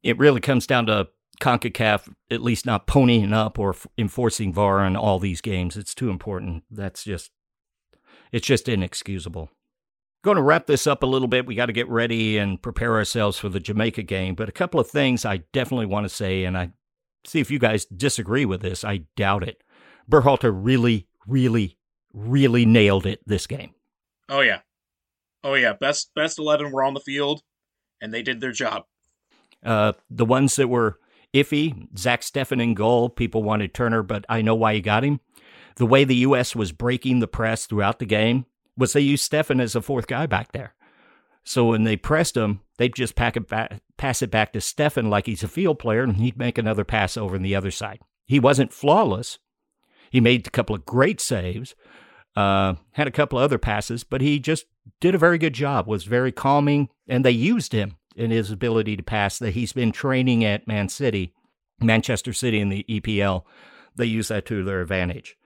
[0.05, 1.09] It really comes down to
[1.41, 5.77] CONCACAF at least not ponying up or f- enforcing VAR on all these games.
[5.77, 6.63] It's too important.
[6.71, 7.33] That's just,
[8.31, 9.51] it's just inexcusable.
[10.23, 11.47] Going to wrap this up a little bit.
[11.47, 14.35] We got to get ready and prepare ourselves for the Jamaica game.
[14.35, 16.71] But a couple of things I definitely want to say, and I
[17.27, 18.85] see if you guys disagree with this.
[18.85, 19.63] I doubt it.
[20.11, 21.79] Berhalter really, really,
[22.13, 23.75] really nailed it this game.
[24.29, 24.61] Oh yeah,
[25.43, 25.75] oh yeah.
[25.75, 27.43] Best best eleven were on the field,
[28.01, 28.85] and they did their job.
[29.65, 30.99] Uh, the ones that were
[31.35, 31.89] iffy.
[31.99, 33.11] Zach Steffen in goal.
[33.11, 35.21] People wanted Turner, but I know why you got him.
[35.77, 36.55] The way the U.S.
[36.55, 38.47] was breaking the press throughout the game
[38.77, 40.75] was they used Steffen as a fourth guy back there.
[41.43, 45.11] So when they pressed him, they'd just pack it back, pass it back to Steffen
[45.11, 48.01] like he's a field player, and he'd make another pass over on the other side.
[48.25, 49.39] He wasn't flawless.
[50.11, 51.75] He made a couple of great saves,
[52.37, 54.67] uh, had a couple of other passes, but he just
[55.01, 58.97] did a very good job, was very calming, and they used him in his ability
[58.97, 61.33] to pass that he's been training at Man City,
[61.81, 63.45] Manchester City in the EPL.
[63.97, 65.37] They use that to their advantage.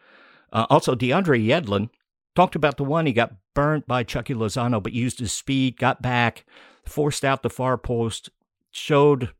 [0.52, 1.90] Uh, also, DeAndre Yedlin
[2.35, 6.00] talked about the one he got burnt by Chucky Lozano, but used his speed, got
[6.00, 6.44] back,
[6.85, 8.31] forced out the far post,
[8.70, 9.33] showed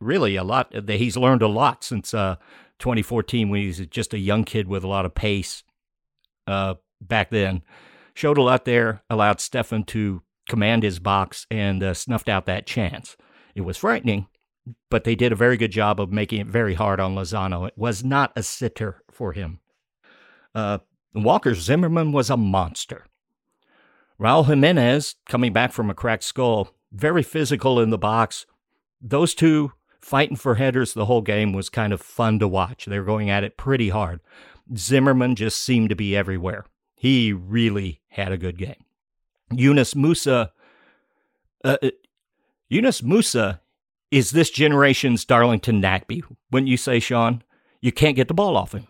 [0.00, 0.72] really a lot.
[0.72, 2.36] That he's learned a lot since uh,
[2.78, 5.62] 2014 when he's just a young kid with a lot of pace.
[6.46, 7.62] Uh, back then,
[8.14, 12.66] showed a lot there, allowed Steffen to command his box and uh, snuffed out that
[12.66, 13.16] chance.
[13.54, 14.26] It was frightening,
[14.90, 17.66] but they did a very good job of making it very hard on Lozano.
[17.66, 19.60] It was not a sitter for him.
[20.54, 20.78] Uh,
[21.14, 23.06] Walker Zimmerman was a monster.
[24.20, 28.46] Raul Jimenez, coming back from a cracked skull, very physical in the box.
[29.00, 32.84] Those two fighting for headers the whole game was kind of fun to watch.
[32.84, 34.20] They were going at it pretty hard.
[34.76, 36.64] Zimmerman just seemed to be everywhere.
[36.94, 38.84] He really had a good game.
[39.58, 40.50] Yunus Musah.
[41.64, 41.90] Uh, uh,
[42.70, 43.60] Musah
[44.10, 46.22] is this generation's Darlington Nagbe.
[46.50, 47.42] Wouldn't you say, Sean?
[47.80, 48.86] You can't get the ball off him.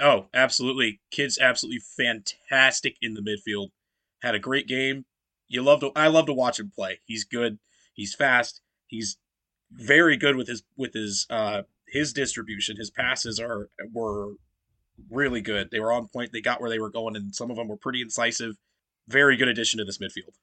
[0.00, 1.00] Oh, absolutely.
[1.10, 3.68] Kid's absolutely fantastic in the midfield.
[4.22, 5.06] Had a great game.
[5.48, 7.00] You love to I love to watch him play.
[7.04, 7.58] He's good.
[7.94, 8.60] He's fast.
[8.86, 9.16] He's
[9.70, 12.76] very good with his with his uh his distribution.
[12.76, 14.32] His passes are were
[15.10, 15.70] really good.
[15.70, 16.32] They were on point.
[16.32, 18.56] They got where they were going and some of them were pretty incisive
[19.08, 20.34] very good addition to this midfield.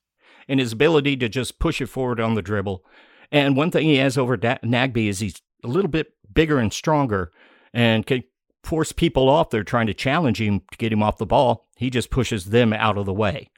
[0.48, 2.84] And his ability to just push it forward on the dribble.
[3.32, 6.72] And one thing he has over da- Nagbe is he's a little bit bigger and
[6.74, 7.32] stronger
[7.74, 8.24] and can
[8.64, 11.68] force people off there trying to challenge him to get him off the ball.
[11.78, 13.50] He just pushes them out of the way.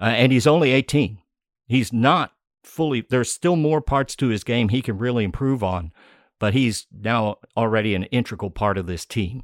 [0.00, 1.18] uh, and he's only 18.
[1.66, 2.32] He's not
[2.64, 5.92] fully, there's still more parts to his game he can really improve on,
[6.38, 9.42] but he's now already an integral part of this team.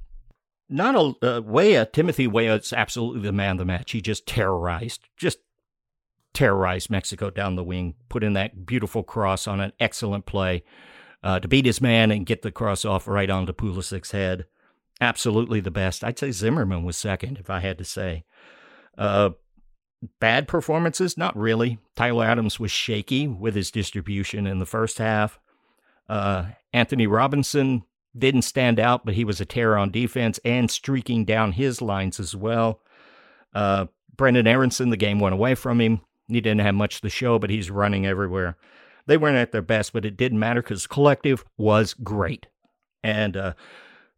[0.69, 3.93] Not a uh, Weah, Timothy Weah is absolutely the man of the match.
[3.93, 5.39] He just terrorized, just
[6.35, 10.62] terrorized Mexico down the wing, put in that beautiful cross on an excellent play
[11.23, 14.45] uh, to beat his man and get the cross off right onto Pulisic's head.
[15.01, 16.05] Absolutely the best.
[16.05, 18.25] I'd say Zimmerman was second, if I had to say.
[18.97, 19.31] Uh,
[20.21, 21.16] bad performances?
[21.16, 21.79] Not really.
[21.97, 25.39] Tyler Adams was shaky with his distribution in the first half.
[26.09, 27.85] Uh, Antonee Robinson
[28.19, 32.21] didn't stand out, but he was a terror on defense and streaking down his lines
[32.21, 32.81] as well.
[33.55, 36.01] Uh, Brenden Aaronson, the game went away from him.
[36.27, 38.57] He didn't have much to show, but he's running everywhere.
[39.07, 42.47] They weren't at their best, but it didn't matter because collective was great.
[43.03, 43.55] And uh,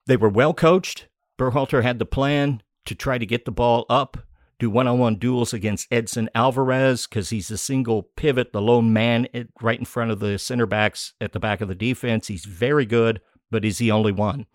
[0.07, 1.07] they were well coached.
[1.39, 4.19] Berhalter had the plan to try to get the ball up,
[4.59, 8.93] do one on one duels against Edson Alvarez because he's a single pivot, the lone
[8.93, 9.29] man
[9.63, 12.27] right in front of the center backs at the back of the defense.
[12.27, 13.21] He's very good,
[13.51, 14.47] but he's the only one.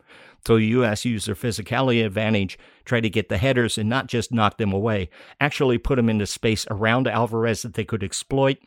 [0.45, 1.05] So the U.S.
[1.05, 5.09] used their physicality advantage, try to get the headers and not just knock them away,
[5.39, 8.57] actually put them into space around Alvarez that they could exploit.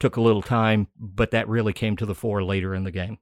[0.00, 3.18] Took a little time, but that really came to the fore later in the game.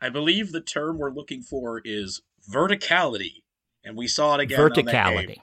[0.00, 3.42] I believe the term we're looking for is verticality,
[3.84, 4.58] and we saw it again.
[4.58, 5.38] Verticality.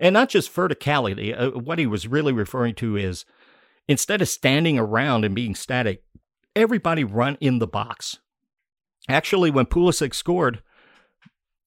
[0.00, 1.38] And not just verticality.
[1.38, 3.24] Uh, what he was really referring to is
[3.86, 6.02] instead of standing around and being static,
[6.56, 8.18] everybody run in the box.
[9.08, 10.62] Actually, when Pulisic scored,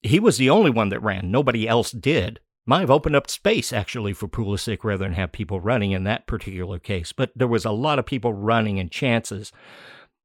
[0.02, 1.30] he was the only one that ran.
[1.30, 2.40] Nobody else did.
[2.64, 6.26] Might have opened up space actually for Pulisic rather than have people running in that
[6.26, 7.12] particular case.
[7.12, 9.52] But there was a lot of people running and chances,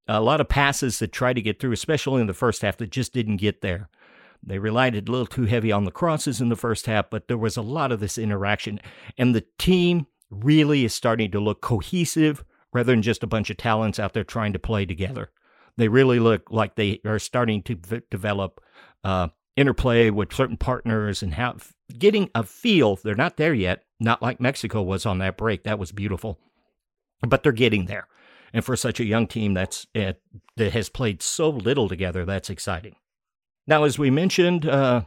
[0.08, 2.90] a lot of passes that tried to get through, especially in the first half, that
[2.90, 3.90] just didn't get there.
[4.44, 7.38] They relied a little too heavy on the crosses in the first half, but there
[7.38, 8.80] was a lot of this interaction.
[9.18, 12.44] And the team really is starting to look cohesive
[12.74, 15.30] rather than just a bunch of talents out there trying to play together.
[15.78, 18.62] They really look like they are starting to v- develop
[19.04, 21.58] uh, interplay with certain partners and how
[21.98, 22.96] getting a feel.
[22.96, 25.64] They're not there yet, not like Mexico was on that break.
[25.64, 26.40] That was beautiful,
[27.28, 28.08] but they're getting there.
[28.54, 30.14] And for such a young team that's uh,
[30.58, 32.96] that has played so little together, that's exciting.
[33.66, 35.04] Now, as we mentioned, uh,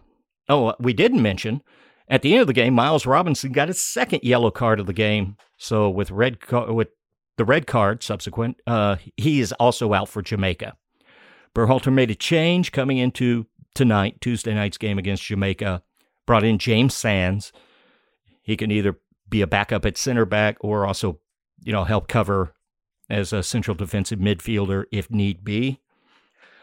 [0.48, 1.62] oh, we didn't mention
[2.08, 4.92] at the end of the game, Miles Robinson got his second yellow card of the
[4.92, 5.36] game.
[5.56, 6.88] So with red with
[7.36, 10.76] the red card subsequent, uh, he is also out for Jamaica.
[11.54, 15.82] Berhalter made a change coming into tonight, Tuesday night's game against Jamaica.
[16.26, 17.52] Brought in James Sands.
[18.42, 21.20] He can either be a backup at center back or also,
[21.62, 22.54] you know, help cover
[23.10, 25.80] as a central defensive midfielder if need be.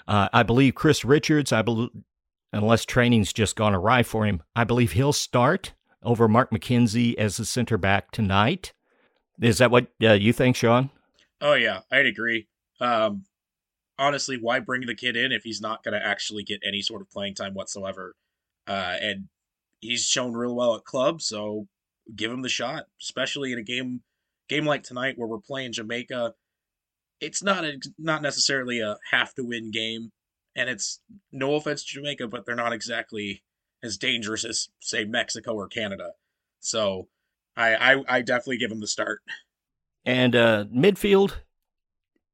[0.07, 1.89] Uh, I believe Chris Richards, I believe,
[2.51, 7.37] unless training's just gone awry for him, I believe he'll start over Mark McKenzie as
[7.37, 8.73] the center back tonight.
[9.41, 10.91] Is that what uh, you think, Sean?
[11.41, 12.47] Oh yeah, I'd agree.
[12.79, 13.25] Um,
[13.97, 17.01] honestly, why bring the kid in if he's not going to actually get any sort
[17.01, 18.15] of playing time whatsoever?
[18.67, 19.27] Uh, and
[19.79, 21.67] he's shown real well at club, so
[22.15, 24.01] give him the shot, especially in a game
[24.47, 26.35] game like tonight where we're playing Jamaica.
[27.19, 30.11] It's not a, not necessarily a have to win game,
[30.55, 30.99] and it's
[31.31, 33.43] no offense to Jamaica, but they're not exactly
[33.81, 36.11] as dangerous as say Mexico or Canada.
[36.59, 37.07] So
[37.61, 39.21] I I, I definitely give him the start.
[40.05, 41.33] And uh, midfield,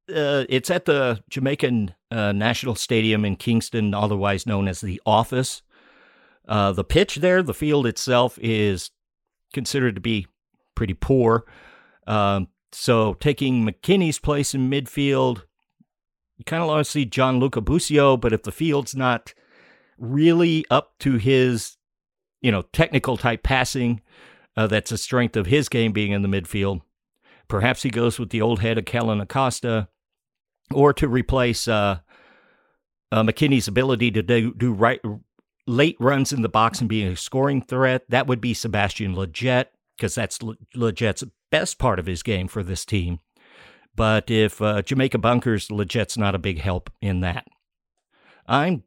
[0.09, 5.61] uh, it's at the Jamaican uh, National Stadium in Kingston, otherwise known as the Office.
[6.47, 8.91] Uh, the pitch there, the field itself, is
[9.53, 10.28] considered to be
[10.75, 11.45] pretty poor.
[12.05, 15.43] Um, so taking McKennie's place in midfield,
[16.38, 19.34] you kind of want to see Gianluca Busio, but if the field's not
[19.97, 21.75] really up to his,
[22.41, 24.01] you know, technical type passing,
[24.57, 26.81] uh, that's a strength of his game being in the midfield.
[27.47, 29.87] Perhaps he goes with the old head of Kellyn Acosta
[30.73, 31.99] or to replace uh,
[33.11, 34.99] uh, McKennie's ability to do, do right
[35.67, 38.03] late runs in the box and being a scoring threat.
[38.09, 42.83] That would be Sebastian Lletget because that's Lletget's best part of his game for this
[42.83, 43.19] team.
[43.95, 47.47] But if uh, Jamaica bunkers, Lletget's not a big help in that.
[48.47, 48.83] I'm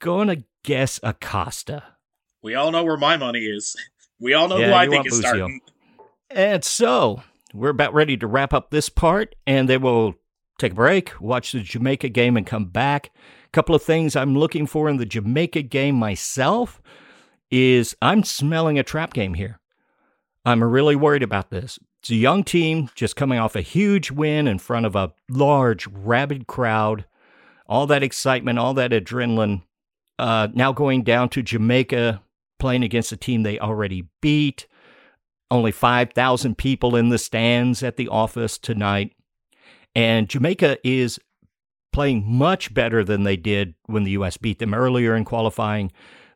[0.00, 1.82] going to guess Acosta.
[2.42, 3.76] We all know where my money is.
[4.20, 5.28] We all know yeah, who I think is Busio.
[5.28, 5.60] starting.
[6.30, 7.22] And so
[7.54, 10.14] we're about ready to wrap up this part, and then we'll
[10.58, 13.10] take a break, watch the Jamaica game, and come back.
[13.46, 16.80] A couple of things I'm looking for in the Jamaica game myself
[17.50, 19.58] is I'm smelling a trap game here.
[20.44, 21.78] I'm really worried about this.
[22.00, 25.86] It's a young team just coming off a huge win in front of a large,
[25.86, 27.04] rabid crowd.
[27.66, 29.62] All that excitement, all that adrenaline.
[30.18, 32.22] Uh, now going down to Jamaica,
[32.60, 34.66] playing against a team they already beat.
[35.50, 39.12] only 5,000 people in the stands at the office tonight.
[39.94, 41.18] And Jamaica is
[41.92, 44.36] playing much better than they did when the U.S.
[44.36, 45.90] beat them earlier in qualifying.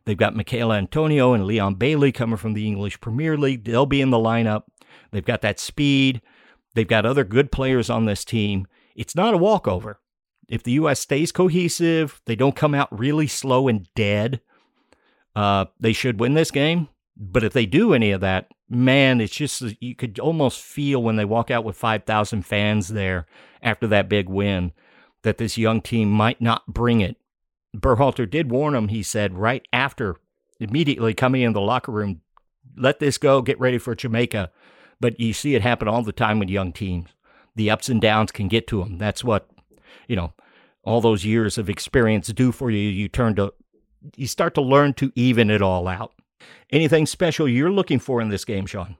[0.05, 3.63] They've got Michail Antonio and Leon Bailey coming from the English Premier League.
[3.63, 4.63] They'll be in the lineup.
[5.11, 6.21] They've got that speed.
[6.73, 8.67] They've got other good players on this team.
[8.95, 9.99] It's not a walkover.
[10.49, 10.99] If the U.S.
[10.99, 14.41] stays cohesive, they don't come out really slow and dead,
[15.35, 16.89] uh, they should win this game.
[17.17, 21.15] But if they do any of that, man, it's just you could almost feel when
[21.15, 23.25] they walk out with 5,000 fans there
[23.61, 24.73] after that big win
[25.23, 27.17] that this young team might not bring it.
[27.75, 30.17] Berhalter did warn them, he said, right after,
[30.59, 32.21] immediately coming in the locker room,
[32.77, 34.51] let this go, get ready for Jamaica.
[34.99, 37.09] But you see it happen all the time with young teams.
[37.55, 38.97] The ups and downs can get to them.
[38.97, 39.49] That's what,
[40.07, 40.33] you know,
[40.83, 42.89] all those years of experience do for you.
[42.89, 43.53] You turn to,
[44.15, 46.13] you start to learn to even it all out.
[46.71, 48.97] Anything special you're looking for in this game, Sean?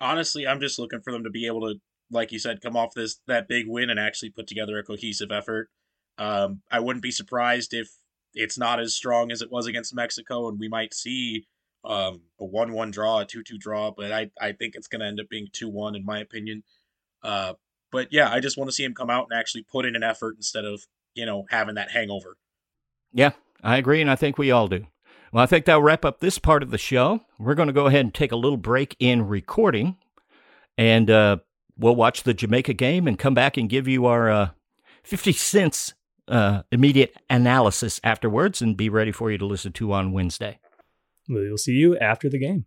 [0.00, 1.80] Honestly, I'm just looking for them to be able to,
[2.10, 5.30] like you said, come off this that big win and actually put together a cohesive
[5.30, 5.70] effort.
[6.18, 7.88] Um, I wouldn't be surprised if
[8.34, 11.46] it's not as strong as it was against Mexico, and we might see
[11.84, 13.90] um, a one-one draw, a two-two draw.
[13.90, 16.62] But I I think it's going to end up being two-one in my opinion.
[17.22, 17.54] Uh,
[17.90, 20.02] but yeah, I just want to see him come out and actually put in an
[20.02, 20.82] effort instead of
[21.14, 22.36] you know having that hangover.
[23.12, 23.32] Yeah,
[23.64, 24.86] I agree, and I think we all do.
[25.32, 27.22] Well, I think that'll wrap up this part of the show.
[27.38, 29.96] We're going to go ahead and take a little break in recording,
[30.76, 31.38] and uh,
[31.76, 34.48] we'll watch the Jamaica game and come back and give you our uh,
[35.02, 35.94] 50 cents
[36.28, 40.58] uh, immediate analysis afterwards and be ready for you to listen to on Wednesday.
[41.28, 42.66] We'll see you after the game.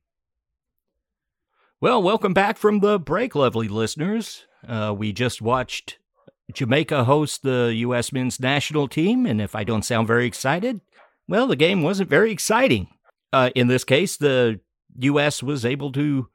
[1.80, 4.46] Well, welcome back from the break, lovely listeners.
[4.68, 6.00] Uh, we just watched
[6.54, 8.14] Jamaica hosts the U.S.
[8.14, 10.82] men's national team, and if I don't sound very excited,
[11.28, 12.88] well, the game wasn't very exciting.
[13.34, 14.62] Uh, in this case, the
[15.00, 15.44] U.S.
[15.44, 16.30] was able to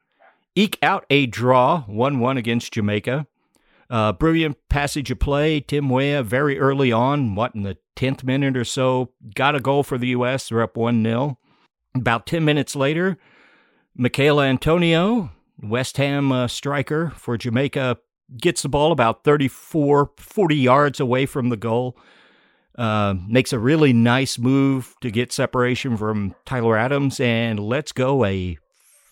[0.55, 3.25] eke out a draw 1 1 against Jamaica.
[3.89, 5.59] Uh, brilliant passage of play.
[5.59, 9.83] Tim Weah, very early on, what, in the 10th minute or so, got a goal
[9.83, 10.49] for the U.S.
[10.49, 11.37] They're up 1 0.
[11.95, 13.17] About 10 minutes later,
[13.95, 17.97] Michail Antonio, West Ham uh, striker for Jamaica,
[18.37, 21.97] gets the ball about 34, 40 yards away from the goal.
[22.75, 28.25] Uh, makes a really nice move to get separation from Tyler Adams and lets go
[28.25, 28.57] a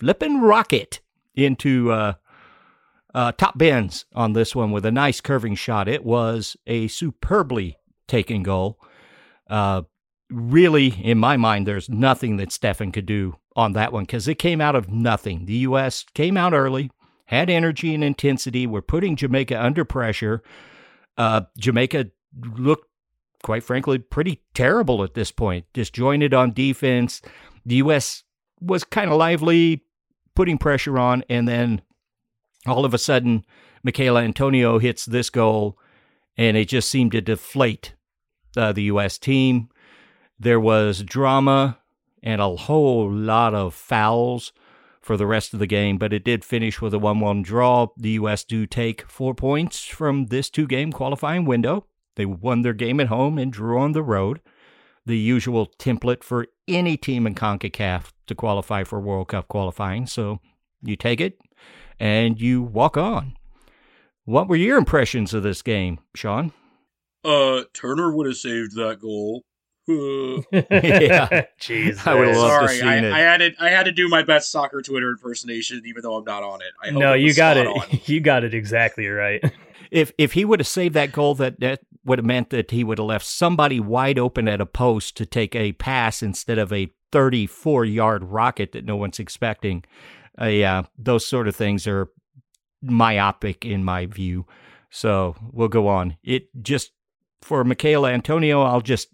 [0.00, 1.00] flipping rocket
[1.36, 2.14] into uh,
[3.14, 5.88] uh, top bends on this one with a nice curving shot.
[5.88, 7.76] It was a superbly
[8.08, 8.80] taken goal.
[9.48, 9.82] Uh,
[10.30, 14.38] really, in my mind, there's nothing that Steffen could do on that one because it
[14.38, 15.44] came out of nothing.
[15.44, 16.04] The U.S.
[16.14, 16.90] came out early,
[17.32, 20.42] had energy and intensity, were putting Jamaica under pressure.
[21.16, 22.10] Uh, Jamaica
[22.58, 22.86] looked,
[23.42, 27.22] quite frankly, pretty terrible at this point, disjointed on defense.
[27.64, 28.24] The U.S.
[28.60, 29.82] was kind of lively,
[30.34, 31.80] putting pressure on, and then
[32.66, 33.46] all of a sudden,
[33.82, 35.78] Michail Antonio hits this goal,
[36.36, 37.94] and it just seemed to deflate
[38.58, 39.16] uh, the U.S.
[39.16, 39.70] team.
[40.38, 41.78] There was drama
[42.22, 44.52] and a whole lot of fouls
[45.02, 47.88] for the rest of the game, but it did finish with a 1 1 draw.
[47.96, 48.44] The U.S.
[48.44, 51.86] do take four points from this two game qualifying window.
[52.16, 54.40] They won their game at home and drew on the road.
[55.04, 60.06] The usual template for any team in CONCACAF to qualify for World Cup qualifying.
[60.06, 60.38] So
[60.82, 61.38] you take it,
[61.98, 63.36] and you walk on.
[64.24, 66.52] What were your impressions of this game, Sean?
[67.24, 69.42] Uh, Turner would have saved that goal.
[70.60, 72.06] yeah, Jesus.
[72.06, 73.12] I would love to Sorry, seen I, it.
[73.12, 76.24] I had to I had to do my best soccer Twitter impersonation, even though I'm
[76.24, 76.68] not on it.
[76.82, 77.66] I hope No, it you got it.
[77.66, 77.82] on.
[78.06, 79.42] You got it exactly right.
[79.90, 82.84] If if he would have saved that goal, that that would have meant that he
[82.84, 86.72] would have left somebody wide open at a post to take a pass instead of
[86.72, 89.84] a 34 yard rocket that no one's expecting.
[90.40, 92.08] Uh, yeah, those sort of things are
[92.82, 94.46] myopic in my view.
[94.90, 96.16] So we'll go on.
[96.22, 96.92] It just
[97.40, 99.08] for Michail Antonio, I'll just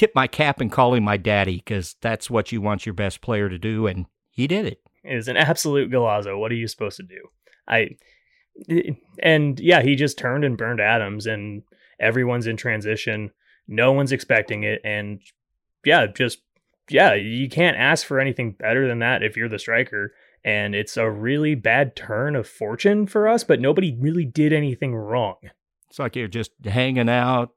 [0.00, 3.20] tip my cap and call him my daddy because that's what you want your best
[3.20, 4.80] player to do, and he did it.
[5.04, 6.40] It was an absolute golazo.
[6.40, 7.28] What are you supposed to do?
[7.68, 7.96] I
[9.22, 11.64] and yeah, he just turned and burned Adams, and
[12.00, 13.30] everyone's in transition.
[13.68, 15.20] No one's expecting it, and
[15.84, 16.38] yeah, just
[16.88, 20.14] yeah, you can't ask for anything better than that if you're the striker.
[20.42, 24.94] And it's a really bad turn of fortune for us, but nobody really did anything
[24.94, 25.36] wrong.
[25.90, 27.50] It's like you're just hanging out,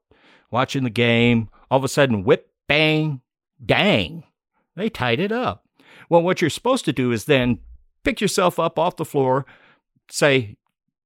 [0.50, 1.48] watching the game.
[1.74, 3.20] All of a sudden, whip, bang,
[3.66, 4.22] dang.
[4.76, 5.66] They tied it up.
[6.08, 7.58] Well, what you're supposed to do is then
[8.04, 9.44] pick yourself up off the floor,
[10.08, 10.56] say,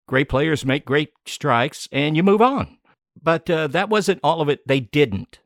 [0.06, 2.76] great players make great strikes, and you move on.
[3.18, 4.68] But uh, that wasn't all of it.
[4.68, 5.38] They didn't.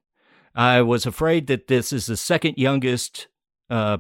[0.57, 3.29] I was afraid that this is the second youngest
[3.71, 3.99] uh,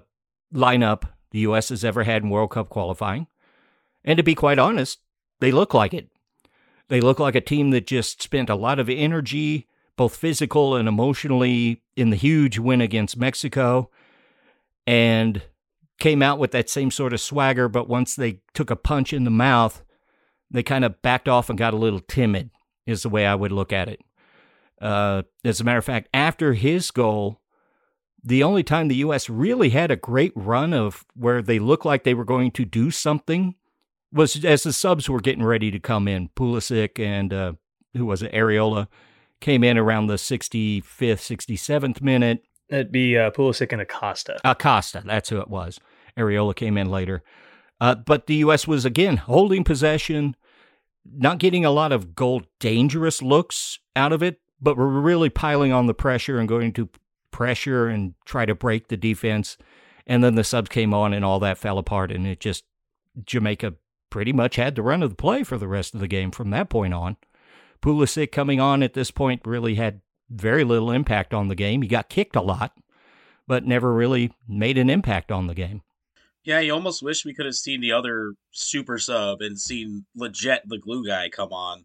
[0.52, 1.68] lineup the U.S.
[1.68, 3.28] has ever had in World Cup qualifying.
[4.04, 4.98] And to be quite honest,
[5.38, 6.08] they look like it.
[6.88, 10.88] They look like a team that just spent a lot of energy, both physical and
[10.88, 13.90] emotionally, in the huge win against Mexico
[14.86, 15.42] and
[15.98, 17.68] came out with that same sort of swagger.
[17.68, 19.82] But once they took a punch in the mouth,
[20.50, 22.50] they kind of backed off and got a little timid,
[22.86, 24.00] is the way I would look at it.
[24.80, 27.40] Uh, as a matter of fact, after his goal,
[28.24, 29.28] the only time the U.S.
[29.28, 32.90] really had a great run of where they looked like they were going to do
[32.90, 33.54] something
[34.12, 36.28] was as the subs were getting ready to come in.
[36.30, 37.52] Pulisic and uh,
[37.94, 38.32] who was it?
[38.32, 38.88] Arriola
[39.42, 42.44] came in around the 65th, 67th minute.
[42.70, 44.40] It'd be uh, Pulisic and Acosta.
[44.44, 45.78] Acosta, that's who it was.
[46.16, 47.22] Arriola came in later.
[47.80, 48.66] Uh, but the U.S.
[48.66, 50.36] was again holding possession,
[51.04, 55.72] not getting a lot of goal dangerous looks out of it, but we're really piling
[55.72, 56.88] on the pressure and going to
[57.30, 59.58] pressure and try to break the defense.
[60.06, 62.12] And then the subs came on and all that fell apart.
[62.12, 62.64] And it just,
[63.24, 63.74] Jamaica
[64.10, 66.50] pretty much had the run of the play for the rest of the game from
[66.50, 67.16] that point on.
[67.82, 71.82] Pulisic coming on at this point really had very little impact on the game.
[71.82, 72.72] He got kicked a lot,
[73.46, 75.82] but never really made an impact on the game.
[76.44, 80.60] Yeah, you almost wish we could have seen the other super sub and seen Lletget
[80.64, 81.84] the glue guy come on.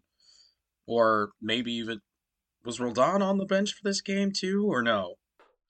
[0.86, 2.00] Or maybe even
[2.64, 5.14] was Roldan on the bench for this game too, or no?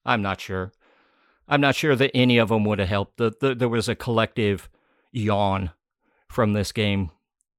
[0.07, 0.73] I'm not sure.
[1.49, 3.17] I'm not sure that any of them would have helped.
[3.17, 4.69] The, the, there was a collective
[5.13, 5.71] yawn
[6.29, 7.11] from this game.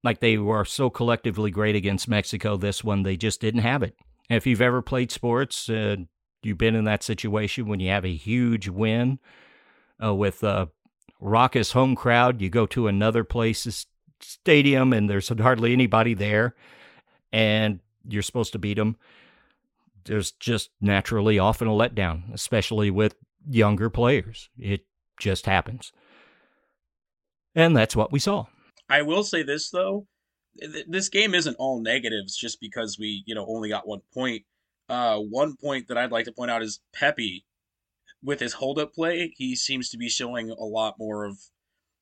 [0.02, 3.96] Like they were so collectively great against Mexico, this one, they just didn't have it.
[4.28, 5.96] And if you've ever played sports, uh,
[6.42, 9.18] you've been in that situation when you have a huge win
[10.02, 10.70] uh, with a
[11.20, 13.86] raucous home crowd, you go to another place's
[14.20, 16.54] stadium and there's hardly anybody there,
[17.32, 18.96] and you're supposed to beat them
[20.04, 23.14] there's just naturally often a letdown, especially with
[23.48, 24.48] younger players.
[24.58, 24.86] It
[25.18, 25.92] just happens.
[27.54, 28.46] And that's what we saw.
[28.90, 30.06] I will say this though,
[30.88, 34.44] this game isn't all negatives just because we, you know, only got one point.
[34.88, 37.44] Uh, one point that I'd like to point out is Pepi,
[38.22, 41.38] with his hold up play, he seems to be showing a lot more of,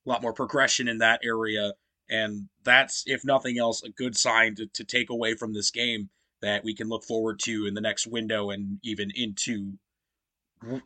[0.07, 1.75] a lot more progression in that area,
[2.09, 6.09] and that's if nothing else a good sign to, to take away from this game
[6.41, 9.75] that we can look forward to in the next window and even into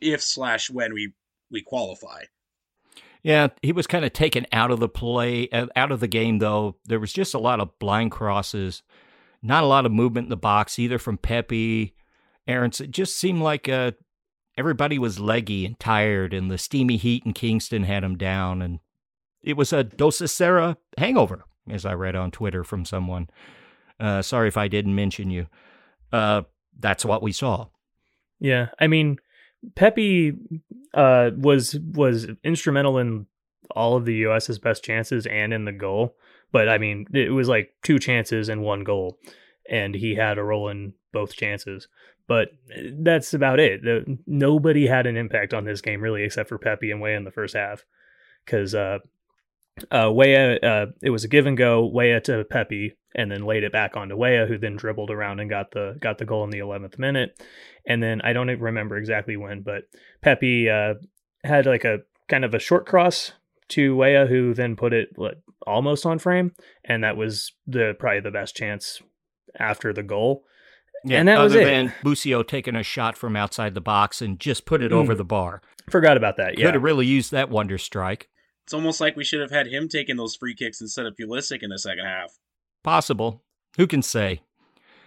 [0.01, 1.13] if slash when we
[1.49, 2.23] we qualify.
[3.23, 6.39] Yeah, he was kind of taken out of the play, uh, out of the game
[6.39, 6.75] though.
[6.85, 8.83] There was just a lot of blind crosses,
[9.41, 11.95] not a lot of movement in the box either from Pepi,
[12.47, 12.81] Aaron's.
[12.81, 13.93] It just seemed like uh,
[14.57, 18.79] everybody was leggy and tired, and the steamy heat in Kingston had him down, and
[19.41, 23.29] it was a Dos a Cero hangover, as I read on Twitter from someone.
[23.99, 25.47] Uh, sorry if I didn't mention you.
[26.11, 26.41] Uh,
[26.77, 27.67] that's what we saw.
[28.39, 29.17] Yeah, I mean,
[29.75, 30.33] Pepi
[30.93, 33.25] uh, was was instrumental in
[33.71, 36.15] all of the U.S.'s best chances and in the goal.
[36.51, 39.17] But I mean, it was like two chances and one goal,
[39.69, 41.87] and he had a role in both chances.
[42.27, 42.49] But
[42.99, 43.83] that's about it.
[43.83, 47.25] The, nobody had an impact on this game really, except for Pepi and Weah in
[47.25, 47.83] the first half,
[48.45, 48.99] because uh,
[49.91, 51.85] uh, Weah, uh, it was a give and go.
[51.85, 55.49] Weah to Pepi, and then laid it back onto Weah, who then dribbled around and
[55.49, 57.41] got the got the goal in the 11th minute.
[57.85, 59.83] And then I don't remember exactly when, but
[60.21, 60.95] Pepi uh,
[61.43, 61.99] had like a
[62.29, 63.33] kind of a short cross
[63.69, 66.51] to Weah, who then put it like, almost on frame,
[66.83, 69.01] and that was the probably the best chance
[69.59, 70.43] after the goal.
[71.05, 71.65] Yeah, and that other was it.
[71.65, 74.95] than Busio taking a shot from outside the box and just put it mm.
[74.95, 75.61] over the bar.
[75.89, 76.57] Forgot about that.
[76.57, 78.29] Yeah, could have really used that wonder strike.
[78.65, 81.63] It's almost like we should have had him taking those free kicks instead of Pulisic
[81.63, 82.37] in the second half.
[82.83, 83.43] Possible.
[83.77, 84.41] Who can say?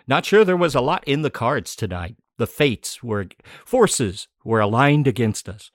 [0.07, 2.16] Not sure there was a lot in the cards tonight.
[2.38, 3.26] The fates were
[3.64, 5.70] forces were aligned against us.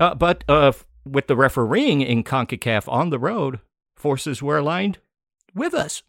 [0.00, 0.72] Uh, but uh,
[1.04, 3.60] with the refereeing in CONCACAF on the road,
[3.96, 4.98] forces were aligned
[5.54, 6.02] with us.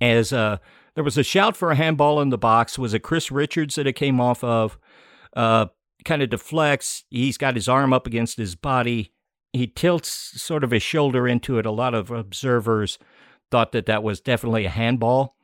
[0.00, 0.58] As uh,
[0.94, 2.78] there was a shout for a handball in the box.
[2.78, 4.78] Was it Chris Richards that it came off of?
[5.34, 5.66] Uh,
[6.04, 7.04] kind of deflects.
[7.10, 9.12] He's got his arm up against his body.
[9.52, 10.08] He tilts
[10.40, 11.66] sort of his shoulder into it.
[11.66, 12.98] A lot of observers
[13.50, 15.36] thought that that was definitely a handball.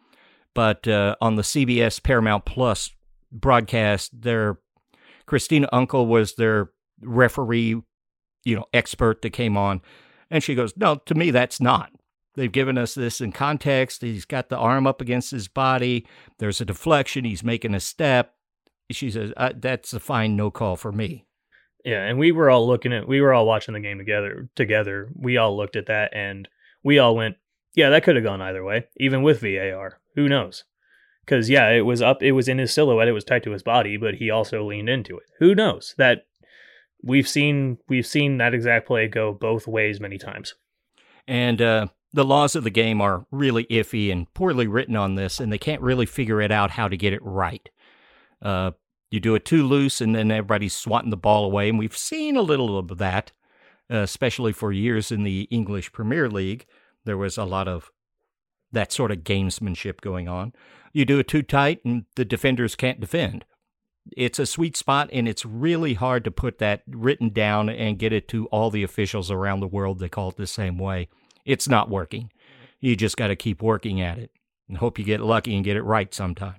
[0.54, 2.90] But uh, on the CBS Paramount Plus
[3.30, 4.58] broadcast, their
[5.26, 7.80] Christina Unkel was their referee,
[8.44, 9.82] you know, expert that came on,
[10.30, 11.92] and she goes, "No, to me that's not."
[12.34, 14.02] They've given us this in context.
[14.02, 16.06] He's got the arm up against his body.
[16.38, 17.24] There's a deflection.
[17.24, 18.34] He's making a step.
[18.90, 21.27] She says, uh, "That's a fine no call for me."
[21.84, 24.48] Yeah, and we were all looking at, we were all watching the game together.
[24.56, 26.48] Together, we all looked at that, and
[26.82, 27.36] we all went,
[27.74, 30.00] yeah, that could have gone either way, even with VAR.
[30.14, 30.64] Who knows?
[31.24, 33.62] Because yeah, it was up, it was in his silhouette, it was tight to his
[33.62, 35.26] body, but he also leaned into it.
[35.38, 35.94] Who knows?
[35.98, 36.26] That
[37.02, 40.54] we've seen we've seen that exact play go both ways many times.
[41.26, 45.40] And uh, the laws of the game are really iffy and poorly written on this,
[45.40, 47.68] and they can't really figure it out how to get it right.
[48.40, 48.72] Uh,
[49.10, 52.36] you do it too loose, and then everybody's swatting the ball away, and we've seen
[52.36, 53.32] a little of that,
[53.90, 56.66] uh, especially for years in the English Premier League.
[57.04, 57.90] There was a lot of
[58.70, 60.52] that sort of gamesmanship going on.
[60.92, 63.44] You do it too tight, and the defenders can't defend.
[64.16, 68.12] It's a sweet spot, and it's really hard to put that written down and get
[68.12, 71.08] it to all the officials around the world They call it the same way.
[71.44, 72.30] It's not working.
[72.80, 74.30] You just got to keep working at it
[74.68, 76.56] and hope you get lucky and get it right sometime.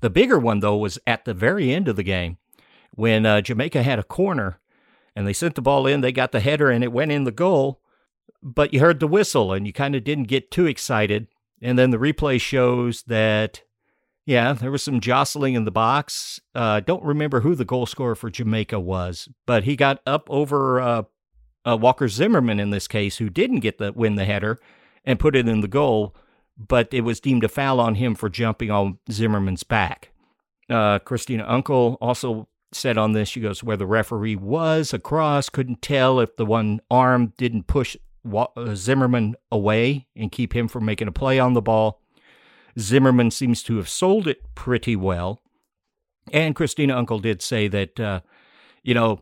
[0.00, 2.38] The bigger one, though, was at the very end of the game
[2.94, 4.60] when uh, Jamaica had a corner
[5.14, 6.00] and they sent the ball in.
[6.00, 7.80] They got the header and it went in the goal,
[8.42, 11.28] but you heard the whistle and you kind of didn't get too excited.
[11.60, 13.62] And then the replay shows that,
[14.26, 16.40] yeah, there was some jostling in the box.
[16.54, 20.80] Uh, don't remember who the goal scorer for Jamaica was, but he got up over
[20.80, 21.02] uh,
[21.64, 24.60] uh, Walker Zimmerman in this case, who didn't get the win the header
[25.04, 26.16] and put it in the goal,
[26.56, 30.10] but it was deemed a foul on him for jumping on Zimmerman's back.
[30.68, 35.82] Uh, Christina Unkel also said on this, she goes, where the referee was across, couldn't
[35.82, 37.96] tell if the one arm didn't push
[38.34, 42.00] uh, Zimmerman away and keep him from making a play on the ball.
[42.78, 45.42] Zimmerman seems to have sold it pretty well.
[46.32, 48.20] And Christina Unkel did say that, uh,
[48.82, 49.20] you know,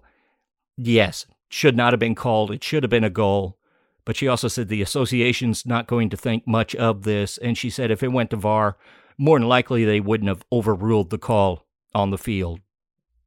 [0.76, 2.53] yes, should not have been called.
[2.53, 3.57] It should have been a goal.
[4.05, 7.38] But she also said the association's not going to think much of this.
[7.38, 8.76] And she said if it went to VAR,
[9.18, 12.61] more than likely they wouldn't have overruled the call on the field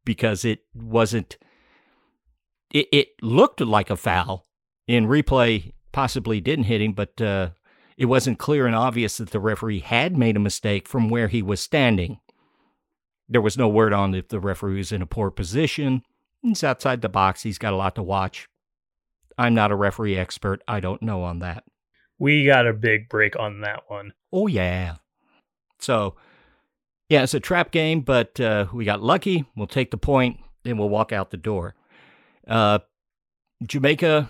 [0.06, 1.38] because it wasn't.
[2.72, 4.48] It, it looked like a foul
[4.88, 7.50] in replay, possibly didn't hit him, but uh,
[7.98, 11.42] it wasn't clear and obvious that the referee had made a mistake from where he
[11.42, 12.20] was standing.
[13.30, 16.02] There was no word on if the referee was in a poor position.
[16.42, 17.44] He's outside the box.
[17.44, 18.50] He's got a lot to watch.
[19.38, 20.62] I'm not a referee expert.
[20.68, 21.64] I don't know on that.
[22.20, 24.14] We got a big break on that one.
[24.32, 24.96] Oh, yeah.
[25.80, 26.16] So,
[27.10, 29.46] yeah, it's a trap game, but uh, we got lucky.
[29.56, 31.76] We'll take the point, then we'll walk out the door.
[32.48, 32.80] Uh,
[33.66, 34.30] Jamaica,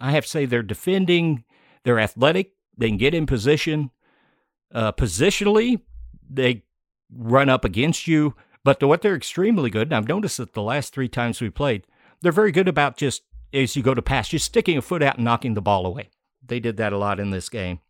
[0.00, 1.44] I have to say, they're defending.
[1.84, 2.52] They're athletic.
[2.76, 3.90] They can get in position.
[4.72, 5.80] Uh, positionally,
[6.28, 6.64] they
[7.12, 8.34] run up against you.
[8.64, 11.86] But what they're extremely good, and I've noticed that the last three times we played,
[12.20, 13.22] they're very good about just
[13.52, 16.10] as you go to pass, just sticking a foot out and knocking the ball away.
[16.46, 17.80] They did that a lot in this game.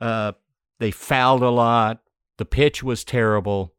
[0.00, 0.32] Uh,
[0.78, 2.00] they fouled a lot.
[2.36, 3.74] The pitch was terrible.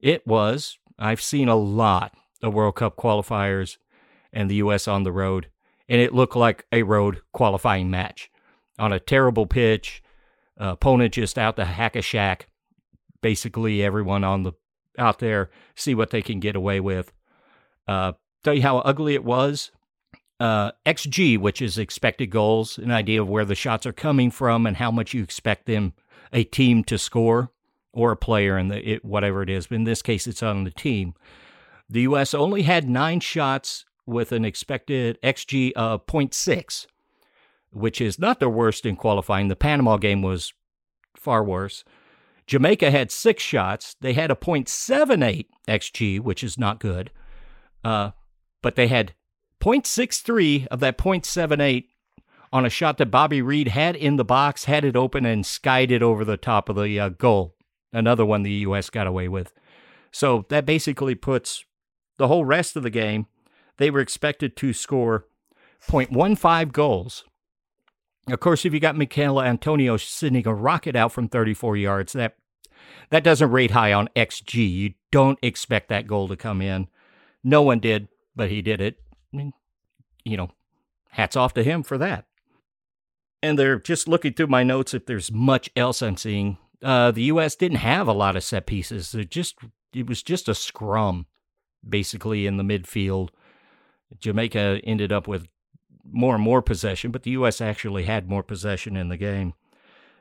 [0.00, 0.78] It was.
[0.98, 3.78] I've seen a lot of World Cup qualifiers
[4.32, 4.86] and the U.S.
[4.86, 5.48] on the road,
[5.88, 8.30] and it looked like a road qualifying match
[8.78, 10.02] on a terrible pitch.
[10.58, 12.48] Uh, opponent just out to hack a shack.
[13.20, 14.52] Basically, everyone on the
[14.98, 17.12] out there see what they can get away with.
[17.86, 18.12] Uh,
[18.42, 19.70] tell you how ugly it was.
[20.38, 24.66] Uh, XG, which is expected goals, an idea of where the shots are coming from
[24.66, 25.94] and how much you expect them,
[26.32, 27.50] a team to score
[27.92, 29.68] or a player, and it, whatever it is.
[29.68, 31.14] But in this case, it's on the team.
[31.88, 32.34] The U.S.
[32.34, 36.86] only had nine shots with an expected XG of 0.6,
[37.72, 39.48] which is not the worst in qualifying.
[39.48, 40.52] The Panama game was
[41.16, 41.84] far worse.
[42.46, 43.96] Jamaica had six shots.
[44.00, 47.10] They had a 0.78 XG, which is not good.
[47.82, 48.10] Uh,
[48.62, 49.14] but they had
[49.66, 51.84] 0.63 of that 0.78
[52.52, 55.90] on a shot that Bobby Reid had in the box, had it open, and skied
[55.90, 57.56] it over the top of the uh, goal.
[57.92, 58.90] Another one the U.S.
[58.90, 59.52] got away with.
[60.12, 61.64] So that basically puts
[62.16, 63.26] the whole rest of the game.
[63.78, 65.26] They were expected to score
[65.82, 67.24] 0.15 goals
[68.28, 72.36] of course, if you got Michail Antonio sending a rocket out from 34 yards, that
[73.10, 74.70] that doesn't rate high on XG.
[74.70, 76.88] You don't expect that goal to come in.
[77.44, 78.98] No one did, but he did it.
[80.24, 80.50] You know,
[81.10, 82.26] hats off to him for that.
[83.42, 86.58] And they're just looking through my notes if there's much else I'm seeing.
[86.82, 87.54] Uh, the U.S.
[87.56, 89.14] didn't have a lot of set pieces.
[89.14, 89.56] It just
[89.94, 91.26] it was just a scrum,
[91.88, 93.30] basically in the midfield.
[94.18, 95.48] Jamaica ended up with
[96.04, 97.60] more and more possession, but the U.S.
[97.60, 99.54] actually had more possession in the game.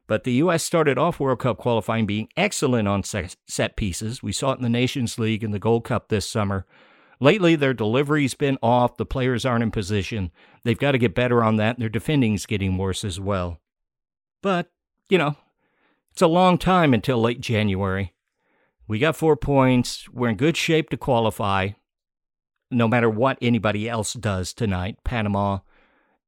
[0.08, 0.64] But the U.S.
[0.64, 4.22] started off World Cup qualifying being excellent on set pieces.
[4.22, 6.66] We saw it in the Nations League and the Gold Cup this summer.
[7.20, 8.98] Lately, their delivery's been off.
[8.98, 10.32] The players aren't in position.
[10.64, 11.76] They've got to get better on that.
[11.76, 13.62] And Their defending's getting worse as well.
[14.42, 14.72] But,
[15.10, 15.36] you know,
[16.12, 18.14] it's a long time until late January.
[18.88, 20.08] We got four points.
[20.10, 21.70] We're in good shape to qualify,
[22.70, 24.98] no matter what anybody else does tonight.
[25.04, 25.60] Panama,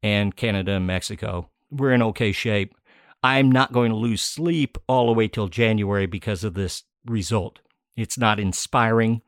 [0.03, 1.49] and Canada and Mexico.
[1.71, 2.75] We're in okay shape.
[3.23, 7.59] I'm not going to lose sleep all the way till January because of this result.
[7.95, 9.21] It's not inspiring.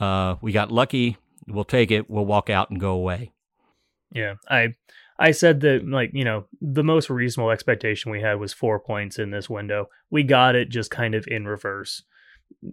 [0.00, 1.16] Uh, we got lucky.
[1.46, 2.08] We'll take it.
[2.08, 3.32] We'll walk out and go away.
[4.12, 4.74] Yeah, I
[5.18, 9.18] I said that like you know the most reasonable expectation we had was four points
[9.18, 9.88] in this window.
[10.10, 12.02] We got it just kind of in reverse.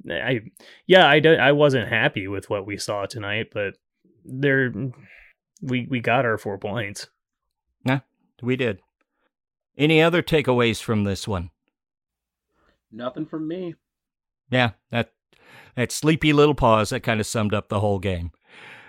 [0.10, 0.42] I
[0.88, 3.76] yeah I don't I wasn't happy with what we saw tonight, but
[4.26, 4.74] there
[5.62, 7.08] we we got our four points.
[7.86, 8.00] Yeah,
[8.42, 8.80] we did.
[9.78, 11.52] Any other takeaways from this one?
[12.92, 13.76] Nothing from me.
[14.50, 15.14] Yeah, that
[15.80, 18.32] that sleepy little pause that kind of summed up the whole game.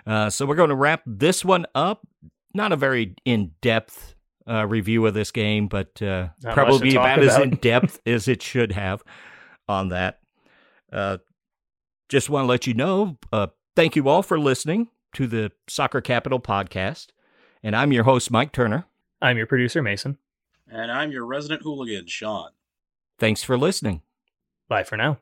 [0.05, 2.05] Uh, so we're going to wrap this one up.
[2.53, 4.13] Not a very in depth
[4.45, 8.41] uh, review of this game, but uh, probably about, about, as in depth as it
[8.41, 9.03] should have
[9.69, 10.19] on that.
[10.91, 11.19] Uh,
[12.09, 16.01] just want to let you know uh, thank you all for listening to the Soccer
[16.01, 17.07] Capital podcast.
[17.63, 18.85] And I'm your host, Mike Turner.
[19.21, 20.17] I'm your producer, Mason.
[20.69, 22.49] And I'm your resident hooligan, Sean.
[23.17, 24.01] Thanks for listening.
[24.67, 25.19] Bye for now.